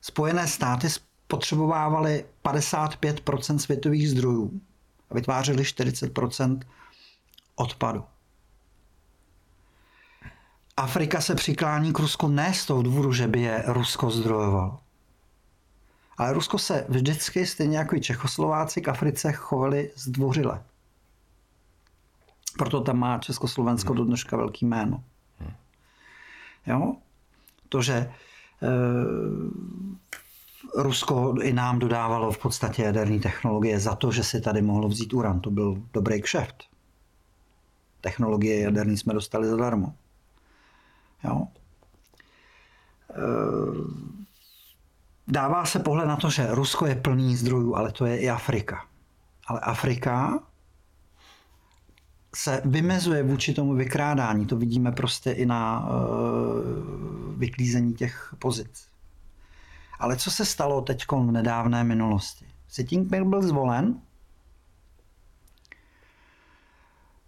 Spojené 0.01 0.47
státy 0.47 0.89
spotřebovávaly 0.89 2.25
55% 2.45 3.57
světových 3.57 4.09
zdrojů 4.09 4.61
a 5.09 5.13
vytvářely 5.13 5.63
40% 5.63 6.59
odpadu. 7.55 8.03
Afrika 10.77 11.21
se 11.21 11.35
přiklání 11.35 11.93
k 11.93 11.99
Rusku 11.99 12.27
ne 12.27 12.53
z 12.53 12.65
toho 12.65 12.81
důvodu, 12.81 13.13
že 13.13 13.27
by 13.27 13.41
je 13.41 13.63
Rusko 13.67 14.11
zdrojovalo. 14.11 14.79
Ale 16.17 16.33
Rusko 16.33 16.57
se 16.57 16.85
vždycky, 16.89 17.45
stejně 17.45 17.77
jako 17.77 17.95
i 17.95 18.01
Čechoslováci, 18.01 18.81
k 18.81 18.87
Africe 18.87 19.31
chovali 19.31 19.91
zdvořile. 19.95 20.63
Proto 22.57 22.81
tam 22.81 22.99
má 22.99 23.17
Československo 23.17 23.93
do 23.93 24.05
dneška 24.05 24.37
velký 24.37 24.65
jméno. 24.65 25.03
Jo? 26.67 26.95
To, 27.69 27.81
že 27.81 27.93
e, 27.93 28.09
Rusko 30.75 31.35
i 31.41 31.53
nám 31.53 31.79
dodávalo 31.79 32.31
v 32.31 32.37
podstatě 32.37 32.83
jaderné 32.83 33.19
technologie 33.19 33.79
za 33.79 33.95
to, 33.95 34.11
že 34.11 34.23
si 34.23 34.41
tady 34.41 34.61
mohlo 34.61 34.87
vzít 34.87 35.13
uran. 35.13 35.39
To 35.39 35.51
byl 35.51 35.83
dobrý 35.93 36.21
kšeft. 36.21 36.63
Technologie 38.01 38.59
jaderné 38.59 38.97
jsme 38.97 39.13
dostali 39.13 39.47
zadarmo. 39.47 39.93
Jo? 41.23 41.47
E, 43.09 43.21
dává 45.27 45.65
se 45.65 45.79
pohled 45.79 46.07
na 46.07 46.15
to, 46.15 46.29
že 46.29 46.47
Rusko 46.55 46.85
je 46.85 46.95
plný 46.95 47.35
zdrojů, 47.35 47.75
ale 47.75 47.91
to 47.91 48.05
je 48.05 48.19
i 48.19 48.29
Afrika. 48.29 48.85
Ale 49.47 49.59
Afrika 49.59 50.39
se 52.35 52.61
vymezuje 52.65 53.23
vůči 53.23 53.53
tomu 53.53 53.73
vykrádání. 53.73 54.45
To 54.45 54.57
vidíme 54.57 54.91
prostě 54.91 55.31
i 55.31 55.45
na 55.45 55.79
uh, 55.79 57.35
vyklízení 57.37 57.93
těch 57.93 58.35
pozic. 58.39 58.87
Ale 59.99 60.17
co 60.17 60.31
se 60.31 60.45
stalo 60.45 60.81
teď 60.81 61.05
v 61.11 61.31
nedávné 61.31 61.83
minulosti? 61.83 62.45
Xi 62.67 62.87
Jinping 62.91 63.27
byl 63.27 63.41
zvolen, 63.41 64.01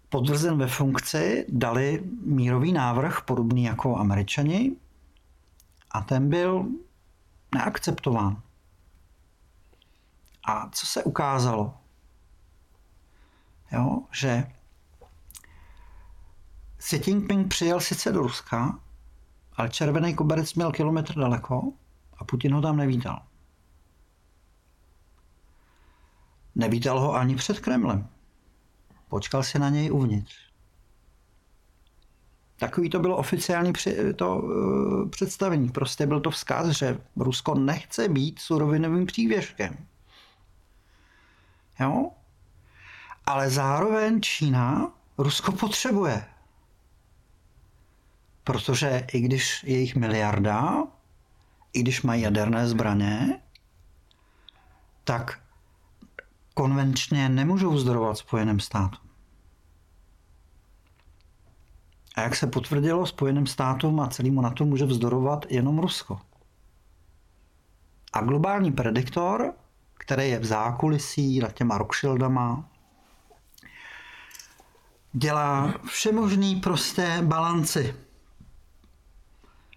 potvrzen 0.08 0.58
ve 0.58 0.66
funkci, 0.66 1.46
dali 1.48 2.02
mírový 2.24 2.72
návrh, 2.72 3.22
podobný 3.22 3.64
jako 3.64 3.96
američani, 3.96 4.76
a 5.90 6.00
ten 6.00 6.28
byl 6.28 6.68
neakceptován. 7.54 8.42
A 10.46 10.68
co 10.72 10.86
se 10.86 11.04
ukázalo? 11.04 11.74
Jo, 13.72 14.02
že 14.12 14.44
Xi 16.84 17.00
Jinping 17.06 17.48
přijel 17.48 17.80
sice 17.80 18.12
do 18.12 18.22
Ruska, 18.22 18.78
ale 19.52 19.68
červený 19.68 20.14
koberec 20.14 20.54
měl 20.54 20.72
kilometr 20.72 21.14
daleko 21.14 21.72
a 22.18 22.24
Putin 22.24 22.54
ho 22.54 22.62
tam 22.62 22.76
nevítal. 22.76 23.22
Nevítal 26.54 27.00
ho 27.00 27.14
ani 27.14 27.36
před 27.36 27.60
Kremlem. 27.60 28.08
Počkal 29.08 29.42
si 29.42 29.58
na 29.58 29.68
něj 29.68 29.92
uvnitř. 29.92 30.34
Takový 32.56 32.90
to 32.90 32.98
bylo 32.98 33.16
oficiální 33.16 33.72
při, 33.72 34.14
to, 34.14 34.36
uh, 34.36 35.08
představení. 35.08 35.70
Prostě 35.70 36.06
byl 36.06 36.20
to 36.20 36.30
vzkaz, 36.30 36.68
že 36.68 37.00
Rusko 37.16 37.54
nechce 37.54 38.08
být 38.08 38.38
surovinovým 38.38 39.06
přívěškem. 39.06 39.86
Jo? 41.80 42.10
Ale 43.26 43.50
zároveň 43.50 44.20
Čína 44.20 44.92
Rusko 45.18 45.52
potřebuje. 45.52 46.33
Protože 48.44 49.06
i 49.12 49.20
když 49.20 49.64
je 49.64 49.78
jich 49.78 49.96
miliarda, 49.96 50.86
i 51.72 51.80
když 51.80 52.02
mají 52.02 52.22
jaderné 52.22 52.68
zbraně, 52.68 53.40
tak 55.04 55.40
konvenčně 56.54 57.28
nemůžou 57.28 57.70
vzdorovat 57.70 58.18
Spojeným 58.18 58.60
státům. 58.60 59.08
A 62.14 62.20
jak 62.20 62.36
se 62.36 62.46
potvrdilo, 62.46 63.06
Spojeným 63.06 63.46
státům 63.46 64.00
a 64.00 64.08
celému 64.08 64.40
NATO 64.40 64.64
může 64.64 64.84
vzdorovat 64.84 65.46
jenom 65.50 65.78
Rusko. 65.78 66.20
A 68.12 68.20
globální 68.20 68.72
prediktor, 68.72 69.54
který 69.94 70.28
je 70.28 70.38
v 70.38 70.44
zákulisí 70.44 71.38
nad 71.38 71.52
těma 71.52 71.78
Rockshieldama, 71.78 72.68
dělá 75.12 75.74
všemožný 75.86 76.56
prosté 76.56 77.22
balanci 77.22 78.03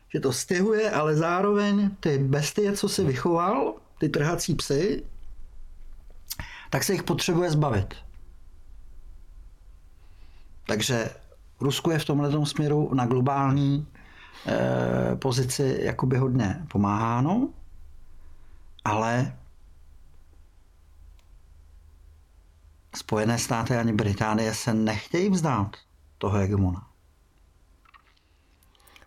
že 0.09 0.19
to 0.19 0.33
stihuje, 0.33 0.91
ale 0.91 1.15
zároveň 1.15 1.91
ty 1.99 2.17
bestie, 2.17 2.73
co 2.73 2.89
si 2.89 3.03
vychoval, 3.03 3.73
ty 3.97 4.09
trhací 4.09 4.55
psy, 4.55 5.03
tak 6.69 6.83
se 6.83 6.93
jich 6.93 7.03
potřebuje 7.03 7.51
zbavit. 7.51 7.95
Takže 10.67 11.09
Rusku 11.59 11.91
je 11.91 11.99
v 11.99 12.05
tomhle 12.05 12.45
směru 12.45 12.93
na 12.93 13.05
globální 13.05 13.87
eh, 14.47 15.15
pozici 15.15 15.79
jakoby 15.81 16.17
hodně 16.17 16.65
pomáháno, 16.67 17.49
ale 18.85 19.33
Spojené 22.97 23.37
státy 23.37 23.77
ani 23.77 23.93
Británie 23.93 24.53
se 24.53 24.73
nechtějí 24.73 25.29
vzdát 25.29 25.75
toho 26.17 26.37
hegemona. 26.37 26.87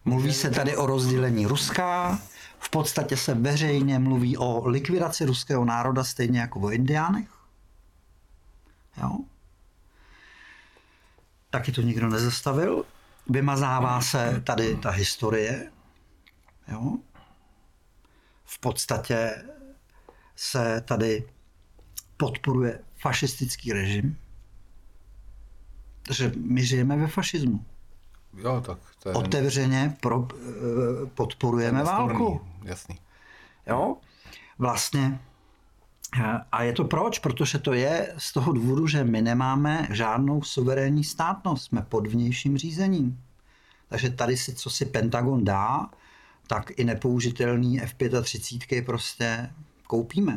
Mluví 0.05 0.33
se 0.33 0.51
tady 0.51 0.77
o 0.77 0.87
rozdělení 0.87 1.47
Ruska, 1.47 2.19
v 2.59 2.71
podstatě 2.71 3.17
se 3.17 3.35
veřejně 3.35 3.99
mluví 3.99 4.37
o 4.37 4.69
likvidaci 4.69 5.25
ruského 5.25 5.65
národa 5.65 6.05
stejně 6.05 6.41
jako 6.41 6.61
o 6.61 6.71
indiánech. 6.71 7.29
Jo? 8.97 9.19
Taky 11.51 11.73
to 11.73 11.83
nikdo 11.83 12.09
nezastavil. 12.09 12.85
Vymazává 13.29 14.01
se 14.01 14.43
tady 14.47 14.77
ta 14.77 14.91
historie. 14.91 15.73
Jo? 16.69 16.99
V 18.45 18.59
podstatě 18.59 19.45
se 20.37 20.81
tady 20.81 21.29
podporuje 22.17 22.79
fašistický 22.97 23.73
režim. 23.73 24.19
Takže 26.03 26.33
my 26.37 26.67
žijeme 26.67 26.97
ve 26.97 27.07
fašismu. 27.07 27.65
Jo, 28.43 28.63
tak 28.67 28.79
to 29.03 29.09
je... 29.09 29.15
Otevřeně 29.15 29.97
pro, 30.01 30.29
eh, 30.33 31.07
podporujeme 31.15 31.85
válku. 31.85 32.41
Jasný. 32.65 32.99
Jo? 33.67 33.97
Vlastně 34.59 35.21
A 36.53 36.63
je 36.63 36.73
to 36.73 36.85
proč? 36.85 37.19
Protože 37.19 37.59
to 37.59 37.73
je 37.73 38.15
z 38.19 38.33
toho 38.33 38.53
důvodu, 38.53 38.87
že 38.87 39.05
my 39.05 39.23
nemáme 39.23 39.89
žádnou 39.91 40.43
suverénní 40.43 41.05
státnost, 41.05 41.65
jsme 41.65 41.83
pod 41.83 42.07
vnějším 42.07 42.59
řízením. 42.59 43.23
Takže 43.89 44.11
tady 44.11 44.37
si, 44.37 44.55
co 44.55 44.71
si 44.71 44.87
Pentagon 44.87 45.45
dá, 45.45 45.91
tak 46.47 46.71
i 46.77 46.85
nepoužitelný 46.85 47.81
F-35 47.83 48.85
prostě 48.85 49.51
koupíme. 49.87 50.37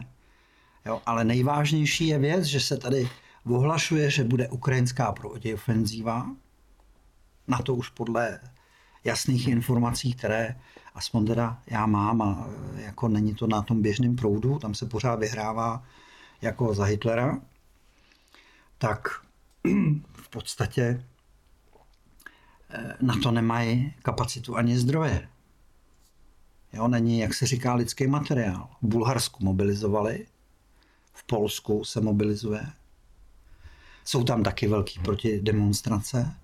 Jo, 0.86 1.02
ale 1.06 1.24
nejvážnější 1.24 2.08
je 2.08 2.20
věc, 2.20 2.44
že 2.44 2.60
se 2.60 2.78
tady 2.78 3.10
ohlašuje, 3.46 4.10
že 4.10 4.24
bude 4.24 4.50
ukrajinská 4.50 5.12
protiofenzíva. 5.12 6.28
Na 7.48 7.58
to 7.58 7.76
už 7.76 7.90
podle 7.90 8.40
jasných 9.04 9.48
informací, 9.48 10.14
které 10.14 10.56
aspoň 10.96 11.26
teda 11.26 11.62
já 11.68 11.86
mám 11.86 12.22
a 12.22 12.48
jako 12.76 13.08
není 13.08 13.36
to 13.36 13.48
na 13.48 13.62
tom 13.62 13.82
běžném 13.82 14.16
proudu, 14.16 14.60
tam 14.60 14.76
se 14.76 14.86
pořád 14.86 15.16
vyhrává 15.16 15.84
jako 16.42 16.74
za 16.74 16.84
Hitlera, 16.84 17.42
tak 18.78 19.08
v 20.14 20.30
podstatě 20.30 21.04
eh, 22.70 22.98
na 23.02 23.16
to 23.24 23.32
nemají 23.32 23.94
kapacitu 24.02 24.58
ani 24.58 24.80
zdroje. 24.80 25.30
Jo, 26.74 26.88
není, 26.88 27.20
jak 27.20 27.34
se 27.34 27.46
říká, 27.46 27.74
lidský 27.74 28.08
materiál. 28.08 28.70
V 28.82 28.88
Bulharsku 28.88 29.44
mobilizovali, 29.44 30.28
v 31.14 31.24
Polsku 31.24 31.84
se 31.84 32.02
mobilizuje. 32.02 32.68
Jsou 34.06 34.24
tam 34.24 34.44
taky 34.44 34.68
velký 34.68 35.00
protidemonstrace. 35.00 36.36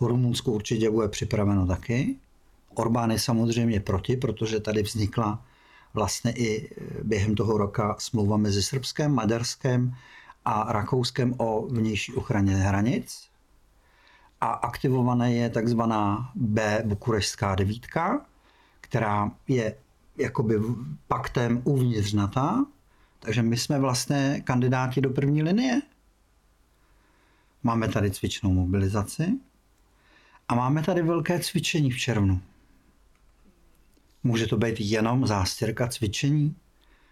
V 0.00 0.02
Rumunsku 0.02 0.52
určitě 0.52 0.90
bude 0.90 1.08
připraveno 1.08 1.66
taky. 1.66 2.16
Orbán 2.74 3.10
je 3.10 3.18
samozřejmě 3.18 3.80
proti, 3.80 4.16
protože 4.16 4.60
tady 4.60 4.82
vznikla 4.82 5.44
vlastně 5.94 6.32
i 6.36 6.70
během 7.02 7.34
toho 7.34 7.58
roka 7.58 7.96
smlouva 7.98 8.36
mezi 8.36 8.62
Srbskem, 8.62 9.14
Maďarskem 9.14 9.94
a 10.44 10.72
Rakouskem 10.72 11.34
o 11.36 11.66
vnější 11.66 12.12
ochraně 12.14 12.56
hranic. 12.56 13.28
A 14.40 14.46
aktivovaná 14.46 15.26
je 15.26 15.50
takzvaná 15.50 16.32
B 16.34 16.82
bukurešská 16.86 17.54
devítka, 17.54 18.26
která 18.80 19.30
je 19.48 19.76
jakoby 20.16 20.60
paktem 21.08 21.62
uvnitř 21.64 22.12
NATO, 22.12 22.66
takže 23.18 23.42
my 23.42 23.56
jsme 23.56 23.78
vlastně 23.78 24.42
kandidáti 24.44 25.00
do 25.00 25.10
první 25.10 25.42
linie. 25.42 25.82
Máme 27.62 27.88
tady 27.88 28.10
cvičnou 28.10 28.52
mobilizaci 28.52 29.38
a 30.48 30.54
máme 30.54 30.82
tady 30.82 31.02
velké 31.02 31.40
cvičení 31.40 31.90
v 31.90 31.98
červnu. 31.98 32.40
Může 34.24 34.46
to 34.46 34.56
být 34.56 34.74
jenom 34.78 35.26
zástěrka 35.26 35.88
cvičení. 35.88 36.56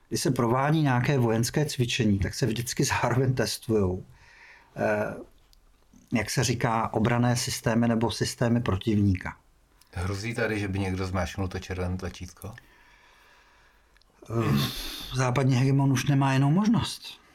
Když 0.08 0.20
se 0.20 0.30
provádí 0.30 0.82
nějaké 0.82 1.18
vojenské 1.18 1.64
cvičení, 1.64 2.18
tak 2.18 2.34
se 2.34 2.46
vždycky 2.46 2.84
zároveň 2.84 3.34
testují, 3.34 4.04
eh, 4.76 5.14
jak 6.12 6.30
se 6.30 6.44
říká, 6.44 6.92
obrané 6.92 7.36
systémy 7.36 7.88
nebo 7.88 8.10
systémy 8.10 8.60
protivníka. 8.60 9.36
Hrozí 9.92 10.34
tady, 10.34 10.60
že 10.60 10.68
by 10.68 10.78
někdo 10.78 11.06
zmášnul 11.06 11.48
to 11.48 11.58
červené 11.58 11.96
tlačítko? 11.96 12.54
Eh, 14.30 14.58
západní 15.14 15.54
hegemon 15.54 15.92
už 15.92 16.04
nemá 16.06 16.32
jinou 16.32 16.50
možnost. 16.50 17.25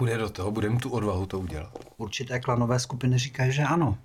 Půjde 0.00 0.18
do 0.18 0.30
toho, 0.30 0.50
budeme 0.50 0.78
tu 0.78 0.90
odvahu 0.90 1.26
to 1.26 1.38
udělat. 1.38 1.78
Určité 1.96 2.40
klanové 2.40 2.80
skupiny 2.80 3.18
říkají, 3.18 3.52
že 3.52 3.62
ano. 3.62 3.98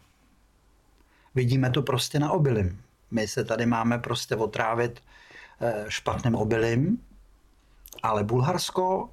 Vidíme 1.36 1.72
to 1.72 1.82
prostě 1.82 2.20
na 2.20 2.32
obilím. 2.32 2.82
My 3.12 3.28
se 3.28 3.46
tady 3.46 3.66
máme 3.66 4.00
prostě 4.00 4.36
otrávit 4.36 5.02
eh, 5.62 5.86
špatným 5.88 6.36
obilím, 6.36 7.02
ale 8.04 8.24
Bulharsko, 8.24 9.10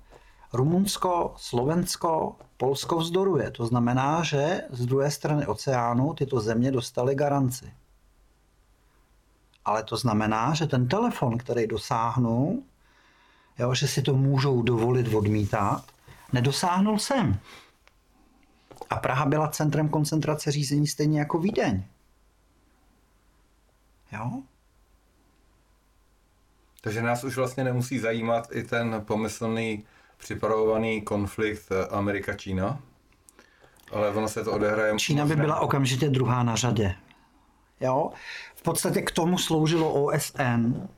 Rumunsko, 0.53 1.35
Slovensko, 1.37 2.37
Polsko 2.57 2.97
vzdoruje. 2.97 3.51
To 3.51 3.67
znamená, 3.67 4.23
že 4.23 4.61
z 4.71 4.87
druhé 4.87 5.11
strany 5.11 5.47
oceánu 5.47 6.15
tyto 6.15 6.41
země 6.41 6.73
dostaly 6.73 7.15
garanci. 7.15 7.73
Ale 9.65 9.83
to 9.83 9.97
znamená, 9.97 10.55
že 10.55 10.67
ten 10.67 10.89
telefon, 10.89 11.39
který 11.39 11.67
dosáhnou, 11.67 12.63
jo, 13.59 13.75
že 13.75 13.89
si 13.89 14.03
to 14.03 14.15
můžou 14.15 14.63
dovolit 14.63 15.15
odmítat, 15.15 15.85
nedosáhnul 16.33 16.99
sem. 16.99 17.39
A 18.91 18.97
Praha 18.97 19.27
byla 19.27 19.49
centrem 19.49 19.89
koncentrace 19.89 20.51
řízení 20.51 20.87
stejně 20.87 21.19
jako 21.19 21.39
Vídeň. 21.39 21.85
Jo? 24.13 24.43
Takže 26.81 27.03
nás 27.03 27.25
už 27.25 27.37
vlastně 27.37 27.65
nemusí 27.65 27.99
zajímat 27.99 28.49
i 28.53 28.63
ten 28.63 29.03
pomyslný 29.07 29.85
připravovaný 30.17 31.03
konflikt 31.03 31.69
Amerika-Čína, 31.91 32.79
ale 33.93 34.11
ono 34.11 34.29
se 34.29 34.45
to 34.45 34.53
odehraje... 34.53 34.97
Čína 34.97 35.27
by 35.27 35.37
byla 35.37 35.61
okamžitě 35.61 36.09
druhá 36.09 36.43
na 36.43 36.57
řadě. 36.57 36.95
Jo? 37.81 38.11
V 38.55 38.63
podstatě 38.63 39.03
k 39.03 39.11
tomu 39.11 39.39
sloužilo 39.39 39.93
OSN, 39.93 40.89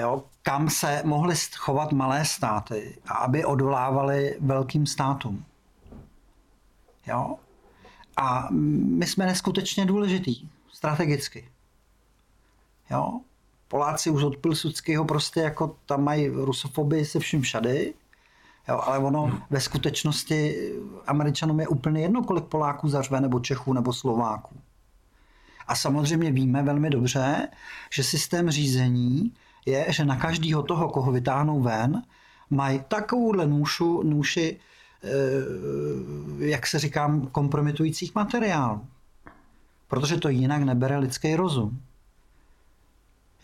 jo? 0.00 0.24
kam 0.42 0.70
se 0.70 1.02
mohly 1.04 1.34
chovat 1.56 1.92
malé 1.92 2.24
státy, 2.24 2.98
aby 3.06 3.44
odvolávali 3.44 4.36
velkým 4.40 4.86
státům. 4.86 5.44
Jo? 7.06 7.36
A 8.16 8.48
my 8.50 9.06
jsme 9.06 9.26
neskutečně 9.26 9.86
důležitý, 9.86 10.48
strategicky. 10.72 11.48
Jo? 12.90 13.20
Poláci 13.68 14.10
už 14.10 14.22
od 14.22 14.36
Pilsudského 14.36 15.04
prostě 15.04 15.40
jako 15.40 15.76
tam 15.86 16.04
mají 16.04 16.28
rusofobii 16.28 17.04
se 17.04 17.18
vším 17.18 17.42
všady, 17.42 17.94
jo? 18.68 18.80
ale 18.84 18.98
ono 18.98 19.22
hmm. 19.22 19.42
ve 19.50 19.60
skutečnosti 19.60 20.56
Američanům 21.06 21.60
je 21.60 21.68
úplně 21.68 22.02
jedno, 22.02 22.22
kolik 22.22 22.44
Poláků 22.44 22.88
zařve, 22.88 23.20
nebo 23.20 23.40
Čechů, 23.40 23.72
nebo 23.72 23.92
Slováků. 23.92 24.56
A 25.66 25.74
samozřejmě 25.74 26.32
víme 26.32 26.62
velmi 26.62 26.90
dobře, 26.90 27.48
že 27.90 28.04
systém 28.04 28.50
řízení 28.50 29.32
je, 29.66 29.86
že 29.88 30.04
na 30.04 30.16
každého 30.16 30.62
toho, 30.62 30.88
koho 30.88 31.12
vytáhnou 31.12 31.60
ven, 31.60 32.02
mají 32.50 32.82
takovouhle 32.88 33.46
nůšu, 33.46 34.02
nůši, 34.02 34.60
eh, 35.02 35.08
jak 36.38 36.66
se 36.66 36.78
říkám, 36.78 37.26
kompromitujících 37.26 38.14
materiálů. 38.14 38.86
Protože 39.88 40.16
to 40.16 40.28
jinak 40.28 40.62
nebere 40.62 40.98
lidský 40.98 41.36
rozum. 41.36 41.82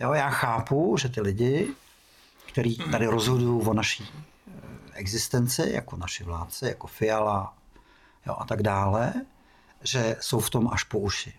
Jo, 0.01 0.13
já 0.13 0.31
chápu, 0.31 0.97
že 0.97 1.09
ty 1.09 1.21
lidi, 1.21 1.75
kteří 2.49 2.77
tady 2.91 3.07
rozhodují 3.07 3.67
o 3.67 3.75
naší 3.75 4.05
eh, 4.05 4.53
existenci, 4.93 5.71
jako 5.73 5.97
naši 5.97 6.25
vládce, 6.25 6.69
jako 6.69 6.87
Fiala 6.87 7.55
jo, 8.27 8.37
a 8.39 8.45
tak 8.45 8.63
dále, 8.63 9.15
že 9.83 10.17
jsou 10.21 10.41
v 10.41 10.51
tom 10.51 10.69
až 10.73 10.85
po 10.85 10.99
uši. 10.99 11.33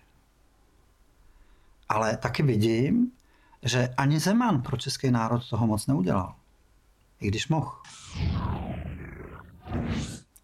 Ale 1.89 2.17
taky 2.17 2.43
vidím, 2.43 3.11
že 3.63 3.93
ani 3.97 4.19
Zeman 4.19 4.61
pro 4.61 4.77
český 4.77 5.11
národ 5.11 5.49
toho 5.49 5.67
moc 5.67 5.87
neudělal. 5.87 6.35
I 7.19 7.27
když 7.27 7.47
mohl. 7.47 7.71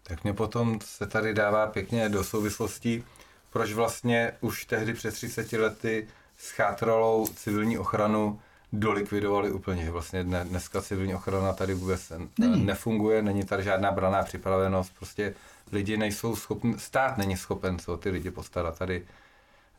Tak 0.02 0.24
mě 0.24 0.32
potom 0.32 0.78
se 0.84 1.06
tady 1.06 1.34
dává 1.34 1.66
pěkně 1.66 2.08
do 2.08 2.24
souvislostí, 2.24 3.04
proč 3.52 3.72
vlastně 3.72 4.32
už 4.40 4.64
tehdy 4.64 4.94
před 4.94 5.14
30 5.14 5.52
lety 5.52 6.08
s 6.38 6.50
chátralou 6.50 7.26
civilní 7.26 7.78
ochranu 7.78 8.40
dolikvidovali 8.72 9.50
úplně. 9.50 9.90
Vlastně 9.90 10.24
dneska 10.24 10.82
civilní 10.82 11.14
ochrana 11.14 11.52
tady 11.52 11.74
vůbec 11.74 12.12
není. 12.38 12.64
nefunguje, 12.64 13.22
není 13.22 13.44
tady 13.44 13.62
žádná 13.62 13.92
braná 13.92 14.22
připravenost, 14.22 14.92
prostě 14.98 15.34
lidi 15.72 15.96
nejsou 15.96 16.36
schopni, 16.36 16.78
stát 16.78 17.18
není 17.18 17.36
schopen 17.36 17.78
se 17.78 17.92
o 17.92 17.96
ty 17.96 18.10
lidi 18.10 18.30
postarat. 18.30 18.78
Tady, 18.78 19.06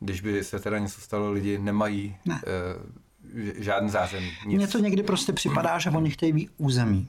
když 0.00 0.20
by 0.20 0.44
se 0.44 0.58
teda 0.58 0.78
něco 0.78 1.00
stalo, 1.00 1.30
lidi 1.30 1.58
nemají 1.58 2.16
ne. 2.24 2.40
e, 2.46 3.09
žádný 3.54 3.90
zázemí. 3.90 4.30
Mně 4.46 4.68
to 4.68 4.78
někdy 4.78 5.02
prostě 5.02 5.32
připadá, 5.32 5.78
že 5.78 5.90
oni 5.90 6.10
chtějí 6.10 6.32
být 6.32 6.50
území 6.58 7.08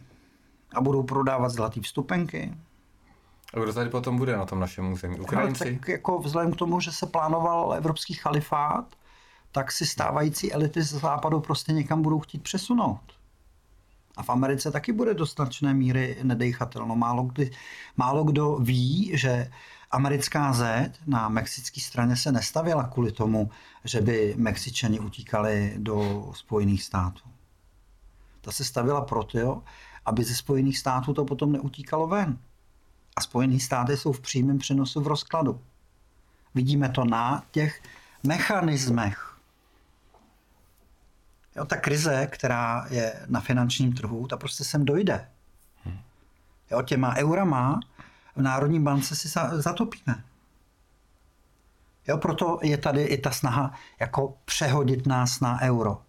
a 0.74 0.82
budou 0.82 1.04
prodávat 1.04 1.50
zlatý 1.50 1.82
vstupenky. 1.82 2.54
A 3.54 3.60
kdo 3.60 3.74
tady 3.74 3.90
potom 3.90 4.18
bude 4.18 4.38
na 4.38 4.46
tom 4.46 4.60
našem 4.60 4.92
území? 4.92 5.20
Ukrajinci? 5.20 5.64
Ale 5.64 5.74
tak 5.74 5.88
jako 5.88 6.20
vzhledem 6.20 6.54
k 6.54 6.56
tomu, 6.56 6.80
že 6.80 6.92
se 6.92 7.06
plánoval 7.06 7.74
evropský 7.74 8.14
chalifát, 8.14 8.96
tak 9.52 9.72
si 9.72 9.86
stávající 9.86 10.54
elity 10.54 10.82
z 10.82 10.94
západu 10.94 11.40
prostě 11.40 11.74
někam 11.74 12.02
budou 12.02 12.20
chtít 12.20 12.44
přesunout. 12.44 13.02
A 14.18 14.24
v 14.24 14.30
Americe 14.30 14.72
taky 14.72 14.92
bude 14.92 15.14
do 15.14 15.26
značné 15.26 15.74
míry 15.74 16.18
nedejchatelno. 16.24 16.96
Málo, 16.96 17.24
kdy, 17.24 17.52
málo 17.98 18.24
kdo 18.24 18.56
ví, 18.56 19.12
že 19.14 19.52
americká 19.92 20.54
Z 20.54 20.92
na 21.08 21.30
mexické 21.30 21.82
straně 21.82 22.16
se 22.16 22.32
nestavila 22.32 22.84
kvůli 22.84 23.12
tomu, 23.12 23.50
že 23.84 24.02
by 24.02 24.34
Mexičani 24.38 25.00
utíkali 25.00 25.74
do 25.78 26.30
Spojených 26.36 26.84
států. 26.84 27.24
Ta 28.42 28.52
se 28.52 28.64
stavila 28.64 29.02
proto, 29.02 29.64
aby 30.06 30.24
ze 30.24 30.36
Spojených 30.36 30.78
států 30.78 31.14
to 31.14 31.26
potom 31.26 31.52
neutíkalo 31.52 32.08
ven. 32.08 32.38
A 33.16 33.22
Spojené 33.22 33.60
státy 33.60 33.98
jsou 33.98 34.12
v 34.12 34.20
přímém 34.20 34.58
přenosu 34.58 35.02
v 35.02 35.08
rozkladu. 35.08 35.62
Vidíme 36.56 36.90
to 36.90 37.06
na 37.06 37.44
těch 37.52 37.84
mechanismech 38.24 39.32
Jo, 41.56 41.66
ta 41.66 41.78
krize, 41.78 42.28
která 42.32 42.86
je 42.90 43.26
na 43.28 43.40
finančním 43.40 43.94
trhu, 43.94 44.28
ta 44.28 44.38
prostě 44.38 44.64
sem 44.64 44.86
dojde. 44.86 45.30
Jo, 46.72 46.82
těma 46.82 47.16
eurama 47.16 47.80
v 48.36 48.42
Národní 48.42 48.80
bance 48.80 49.16
si 49.16 49.30
zatopíme. 49.52 50.24
Jo, 52.08 52.18
proto 52.18 52.60
je 52.62 52.78
tady 52.78 53.04
i 53.04 53.18
ta 53.18 53.32
snaha 53.32 53.74
jako 54.00 54.38
přehodit 54.46 55.08
nás 55.08 55.40
na 55.40 55.62
euro. 55.62 56.02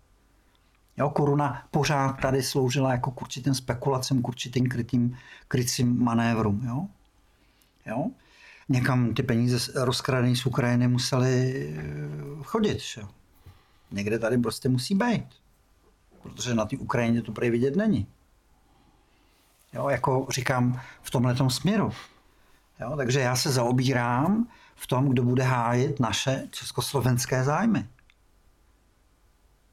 Jo, 0.96 1.10
koruna 1.10 1.66
pořád 1.70 2.12
tady 2.12 2.42
sloužila 2.42 2.92
jako 2.92 3.10
k 3.10 3.22
určitým 3.22 3.54
spekulacím, 3.54 4.22
k 4.22 4.28
určitým 4.28 4.68
krytým, 4.68 5.16
krytým 5.48 6.04
manévrům. 6.04 6.62
Jo? 6.66 6.86
Jo? 7.86 8.10
Někam 8.68 9.14
ty 9.14 9.22
peníze 9.22 9.84
rozkradené 9.84 10.36
z 10.36 10.46
Ukrajiny 10.46 10.88
musely 10.88 11.66
eh, 11.76 12.42
chodit. 12.42 12.78
Jo? 12.96 13.08
Někde 13.90 14.18
tady 14.18 14.38
prostě 14.38 14.68
musí 14.68 14.94
být. 14.94 15.26
Protože 16.22 16.54
na 16.54 16.64
té 16.64 16.76
Ukrajině 16.76 17.22
to 17.22 17.32
prý 17.32 17.50
vidět 17.50 17.76
není. 17.76 18.06
Jo, 19.72 19.88
jako 19.88 20.26
říkám 20.30 20.80
v 21.02 21.10
tomhle 21.10 21.50
směru. 21.50 21.92
Jo, 22.80 22.96
takže 22.96 23.20
já 23.20 23.36
se 23.36 23.52
zaobírám 23.52 24.48
v 24.74 24.86
tom, 24.86 25.08
kdo 25.08 25.22
bude 25.22 25.42
hájit 25.42 26.00
naše 26.00 26.48
československé 26.50 27.44
zájmy. 27.44 27.88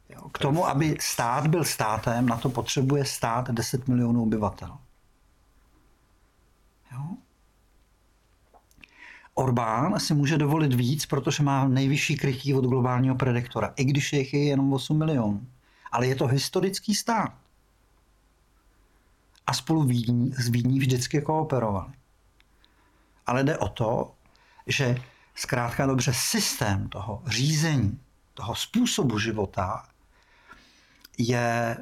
Jo, 0.09 0.29
k 0.29 0.37
tomu, 0.39 0.67
aby 0.67 0.97
stát 0.99 1.47
byl 1.47 1.63
státem, 1.63 2.25
na 2.25 2.37
to 2.37 2.49
potřebuje 2.49 3.05
stát 3.05 3.51
10 3.51 3.87
milionů 3.87 4.23
obyvatel. 4.23 4.77
Jo? 6.91 7.03
Orbán 9.33 9.99
si 9.99 10.13
může 10.13 10.37
dovolit 10.37 10.73
víc, 10.73 11.05
protože 11.05 11.43
má 11.43 11.67
nejvyšší 11.67 12.17
krytí 12.17 12.53
od 12.53 12.65
globálního 12.65 13.15
prediktora, 13.15 13.73
i 13.75 13.85
když 13.85 14.13
jich 14.13 14.33
je 14.33 14.43
jenom 14.43 14.73
8 14.73 14.97
milionů. 14.97 15.47
Ale 15.91 16.07
je 16.07 16.15
to 16.15 16.27
historický 16.27 16.95
stát. 16.95 17.33
A 19.47 19.53
spolu 19.53 19.87
s 20.37 20.49
Vídní 20.49 20.79
vždycky 20.79 21.21
kooperovali. 21.21 21.98
Ale 23.29 23.43
jde 23.43 23.57
o 23.57 23.69
to, 23.69 24.11
že 24.67 24.95
zkrátka 25.35 25.85
dobře 25.85 26.13
systém 26.13 26.89
toho 26.89 27.23
řízení, 27.27 27.99
toho 28.33 28.55
způsobu 28.55 29.19
života 29.19 29.83
je 31.17 31.77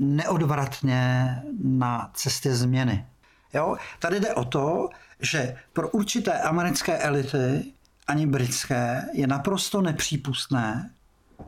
neodvratně 0.00 1.42
na 1.62 2.10
cestě 2.14 2.54
změny. 2.54 3.06
Jo? 3.54 3.76
Tady 3.98 4.20
jde 4.20 4.34
o 4.34 4.44
to, 4.44 4.88
že 5.20 5.56
pro 5.72 5.88
určité 5.88 6.40
americké 6.40 6.98
elity, 6.98 7.72
ani 8.06 8.26
britské, 8.26 9.04
je 9.12 9.26
naprosto 9.26 9.82
nepřípustné 9.82 10.90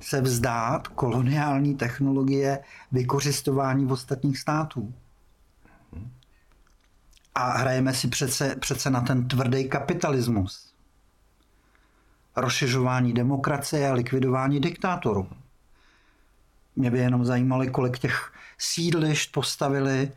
se 0.01 0.21
vzdát 0.21 0.89
koloniální 0.89 1.75
technologie 1.75 2.59
vykořistování 2.93 3.85
v 3.85 3.93
ostatních 3.93 4.39
států. 4.39 4.95
A 7.39 7.59
hrajeme 7.59 7.95
si 7.95 8.09
přece, 8.09 8.57
přece 8.57 8.91
na 8.91 9.01
ten 9.01 9.29
tvrdý 9.29 9.69
kapitalismus. 9.69 10.73
Rozšiřování 12.37 13.13
demokracie 13.13 13.91
a 13.91 13.93
likvidování 13.93 14.61
diktátorů. 14.61 15.29
Mě 16.77 16.91
by 16.91 16.99
jenom 16.99 17.25
zajímalo, 17.25 17.67
kolik 17.71 17.99
těch 17.99 18.33
sídlišť 18.59 19.33
postavili 19.33 20.13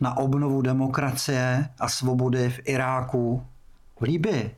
na 0.00 0.16
obnovu 0.16 0.62
demokracie 0.62 1.68
a 1.80 1.88
svobody 1.88 2.50
v 2.50 2.60
Iráku, 2.64 3.46
v 4.00 4.02
Líbii. 4.02 4.56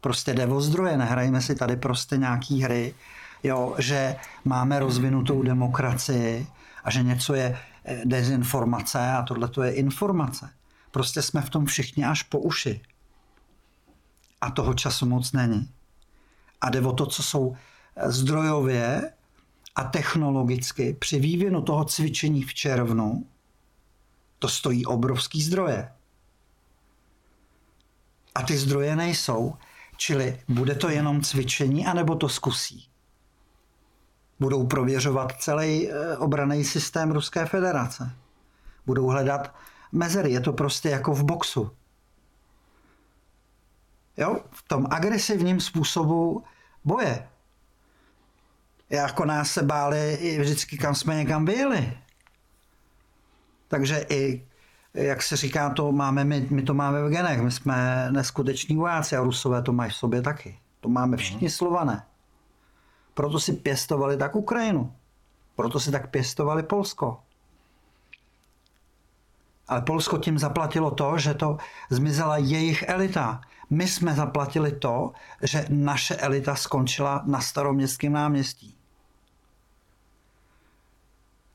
Prostě 0.00 0.34
jde 0.34 0.46
o 0.46 0.60
zdroje, 0.60 0.96
nehrajme 0.96 1.40
si 1.40 1.54
tady 1.54 1.76
prostě 1.76 2.16
nějaký 2.16 2.62
hry, 2.62 2.94
jo, 3.42 3.74
že 3.78 4.16
máme 4.44 4.78
rozvinutou 4.78 5.42
demokracii 5.42 6.46
a 6.84 6.90
že 6.90 7.02
něco 7.02 7.34
je 7.34 7.58
eh, 7.84 8.00
dezinformace 8.04 9.12
a 9.12 9.22
tohle 9.22 9.48
to 9.48 9.62
je 9.62 9.72
informace. 9.72 10.50
Prostě 10.96 11.22
jsme 11.22 11.42
v 11.42 11.50
tom 11.50 11.66
všichni 11.66 12.04
až 12.04 12.22
po 12.22 12.38
uši. 12.38 12.80
A 14.40 14.50
toho 14.50 14.74
času 14.74 15.06
moc 15.06 15.32
není. 15.32 15.70
A 16.60 16.70
jde 16.70 16.80
o 16.80 16.92
to, 16.92 17.06
co 17.06 17.22
jsou 17.22 17.56
zdrojově 18.06 19.12
a 19.74 19.84
technologicky 19.84 20.96
při 21.00 21.20
vývinu 21.20 21.62
toho 21.62 21.84
cvičení 21.84 22.42
v 22.42 22.54
červnu 22.54 23.26
to 24.38 24.48
stojí 24.48 24.86
obrovský 24.86 25.42
zdroje. 25.42 25.92
A 28.34 28.42
ty 28.42 28.58
zdroje 28.58 28.96
nejsou, 28.96 29.54
čili 29.96 30.40
bude 30.48 30.74
to 30.74 30.88
jenom 30.88 31.20
cvičení, 31.20 31.86
anebo 31.86 32.14
to 32.14 32.28
zkusí. 32.28 32.88
Budou 34.40 34.66
prověřovat 34.66 35.32
celý 35.40 35.90
eh, 35.90 36.16
obraný 36.16 36.64
systém 36.64 37.12
Ruské 37.12 37.46
federace. 37.46 38.12
Budou 38.86 39.06
hledat 39.06 39.54
mezery. 39.96 40.32
Je 40.32 40.40
to 40.40 40.52
prostě 40.52 40.88
jako 40.88 41.14
v 41.14 41.24
boxu. 41.24 41.70
Jo? 44.16 44.40
V 44.50 44.68
tom 44.68 44.86
agresivním 44.90 45.60
způsobu 45.60 46.44
boje. 46.84 47.28
Jako 48.90 49.24
nás 49.24 49.50
se 49.50 49.62
báli 49.62 50.38
vždycky, 50.40 50.78
kam 50.78 50.94
jsme 50.94 51.14
někam 51.14 51.44
vyjeli. 51.44 51.98
Takže 53.68 54.06
i, 54.10 54.46
jak 54.94 55.22
se 55.22 55.36
říká, 55.36 55.70
to 55.70 55.92
máme, 55.92 56.24
my, 56.24 56.46
my 56.50 56.62
to 56.62 56.74
máme 56.74 57.02
v 57.02 57.10
genech. 57.10 57.40
My 57.40 57.52
jsme 57.52 58.08
neskuteční 58.10 58.76
vojáci 58.76 59.16
a 59.16 59.20
Rusové 59.20 59.62
to 59.62 59.72
mají 59.72 59.90
v 59.90 59.96
sobě 59.96 60.22
taky. 60.22 60.58
To 60.80 60.88
máme 60.88 61.16
všichni 61.16 61.50
slované. 61.50 62.06
Proto 63.14 63.40
si 63.40 63.52
pěstovali 63.52 64.16
tak 64.16 64.36
Ukrajinu. 64.36 64.92
Proto 65.56 65.80
si 65.80 65.90
tak 65.90 66.10
pěstovali 66.10 66.62
Polsko. 66.62 67.22
Ale 69.68 69.82
Polsko 69.82 70.18
tím 70.18 70.38
zaplatilo 70.38 70.90
to, 70.90 71.18
že 71.18 71.34
to 71.34 71.56
zmizela 71.90 72.36
jejich 72.36 72.84
elita. 72.88 73.40
My 73.70 73.88
jsme 73.88 74.14
zaplatili 74.14 74.72
to, 74.72 75.12
že 75.42 75.66
naše 75.68 76.16
elita 76.16 76.54
skončila 76.54 77.22
na 77.26 77.40
staroměstském 77.40 78.12
náměstí. 78.12 78.78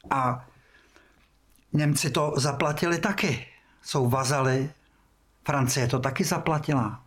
A 0.10 0.46
Němci 1.74 2.10
to 2.10 2.34
zaplatili 2.38 3.00
taky. 3.00 3.48
Jsou 3.82 4.10
vazaly. 4.10 4.74
Francie 5.46 5.88
to 5.88 6.00
taky 6.00 6.24
zaplatila. 6.24 7.04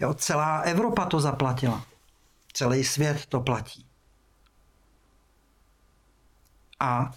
Jo, 0.00 0.14
celá 0.14 0.60
Evropa 0.60 1.06
to 1.06 1.20
zaplatila. 1.20 1.84
Celý 2.52 2.84
svět 2.84 3.26
to 3.26 3.40
platí. 3.40 3.86
A 6.80 7.12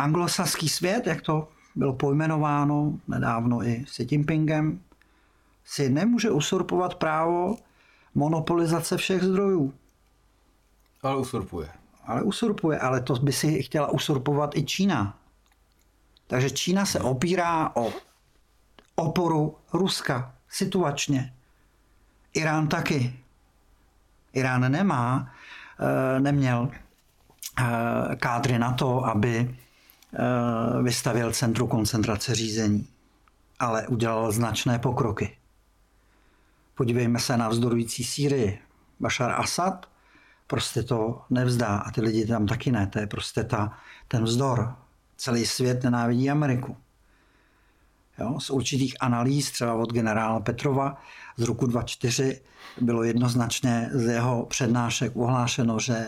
anglosaský 0.00 0.68
svět, 0.68 1.06
jak 1.06 1.22
to 1.22 1.48
bylo 1.74 1.92
pojmenováno 1.92 2.92
nedávno 3.08 3.62
i 3.66 3.84
Xi 3.84 4.06
Jinpingem, 4.10 4.80
si 5.64 5.88
nemůže 5.90 6.30
usurpovat 6.30 6.94
právo 6.94 7.56
monopolizace 8.14 8.96
všech 8.96 9.22
zdrojů. 9.22 9.74
Ale 11.02 11.16
usurpuje. 11.16 11.68
Ale 12.06 12.22
usurpuje, 12.22 12.78
ale 12.78 13.00
to 13.00 13.14
by 13.14 13.32
si 13.32 13.62
chtěla 13.62 13.90
usurpovat 13.90 14.56
i 14.56 14.64
Čína. 14.64 15.18
Takže 16.26 16.50
Čína 16.50 16.86
se 16.86 17.00
opírá 17.00 17.76
o 17.76 17.92
oporu 18.94 19.56
Ruska 19.72 20.34
situačně. 20.48 21.34
Irán 22.34 22.68
taky. 22.68 23.16
Irán 24.32 24.72
nemá, 24.72 25.32
eh, 25.80 26.20
neměl 26.20 26.70
eh, 26.70 28.16
kádry 28.16 28.58
na 28.58 28.72
to, 28.72 29.04
aby 29.04 29.56
vystavil 30.82 31.32
centru 31.32 31.66
koncentrace 31.66 32.34
řízení, 32.34 32.88
ale 33.58 33.88
udělal 33.88 34.32
značné 34.32 34.78
pokroky. 34.78 35.36
Podívejme 36.74 37.18
se 37.18 37.36
na 37.36 37.48
vzdorující 37.48 38.04
Sýrii. 38.04 38.58
Bashar 39.00 39.30
Assad 39.30 39.86
prostě 40.46 40.82
to 40.82 41.22
nevzdá 41.30 41.76
a 41.76 41.90
ty 41.90 42.00
lidi 42.00 42.26
tam 42.26 42.46
taky 42.46 42.72
ne. 42.72 42.86
To 42.86 42.98
je 42.98 43.06
prostě 43.06 43.44
ta, 43.44 43.78
ten 44.08 44.24
vzdor. 44.24 44.74
Celý 45.16 45.46
svět 45.46 45.84
nenávidí 45.84 46.30
Ameriku. 46.30 46.76
Jo, 48.18 48.40
z 48.40 48.50
určitých 48.50 48.96
analýz, 49.00 49.50
třeba 49.50 49.74
od 49.74 49.92
generála 49.92 50.40
Petrova 50.40 51.02
z 51.36 51.42
roku 51.42 51.66
2004, 51.66 52.40
bylo 52.80 53.02
jednoznačně 53.02 53.90
z 53.92 54.06
jeho 54.06 54.46
přednášek 54.46 55.16
uhlášeno, 55.16 55.78
že 55.78 56.06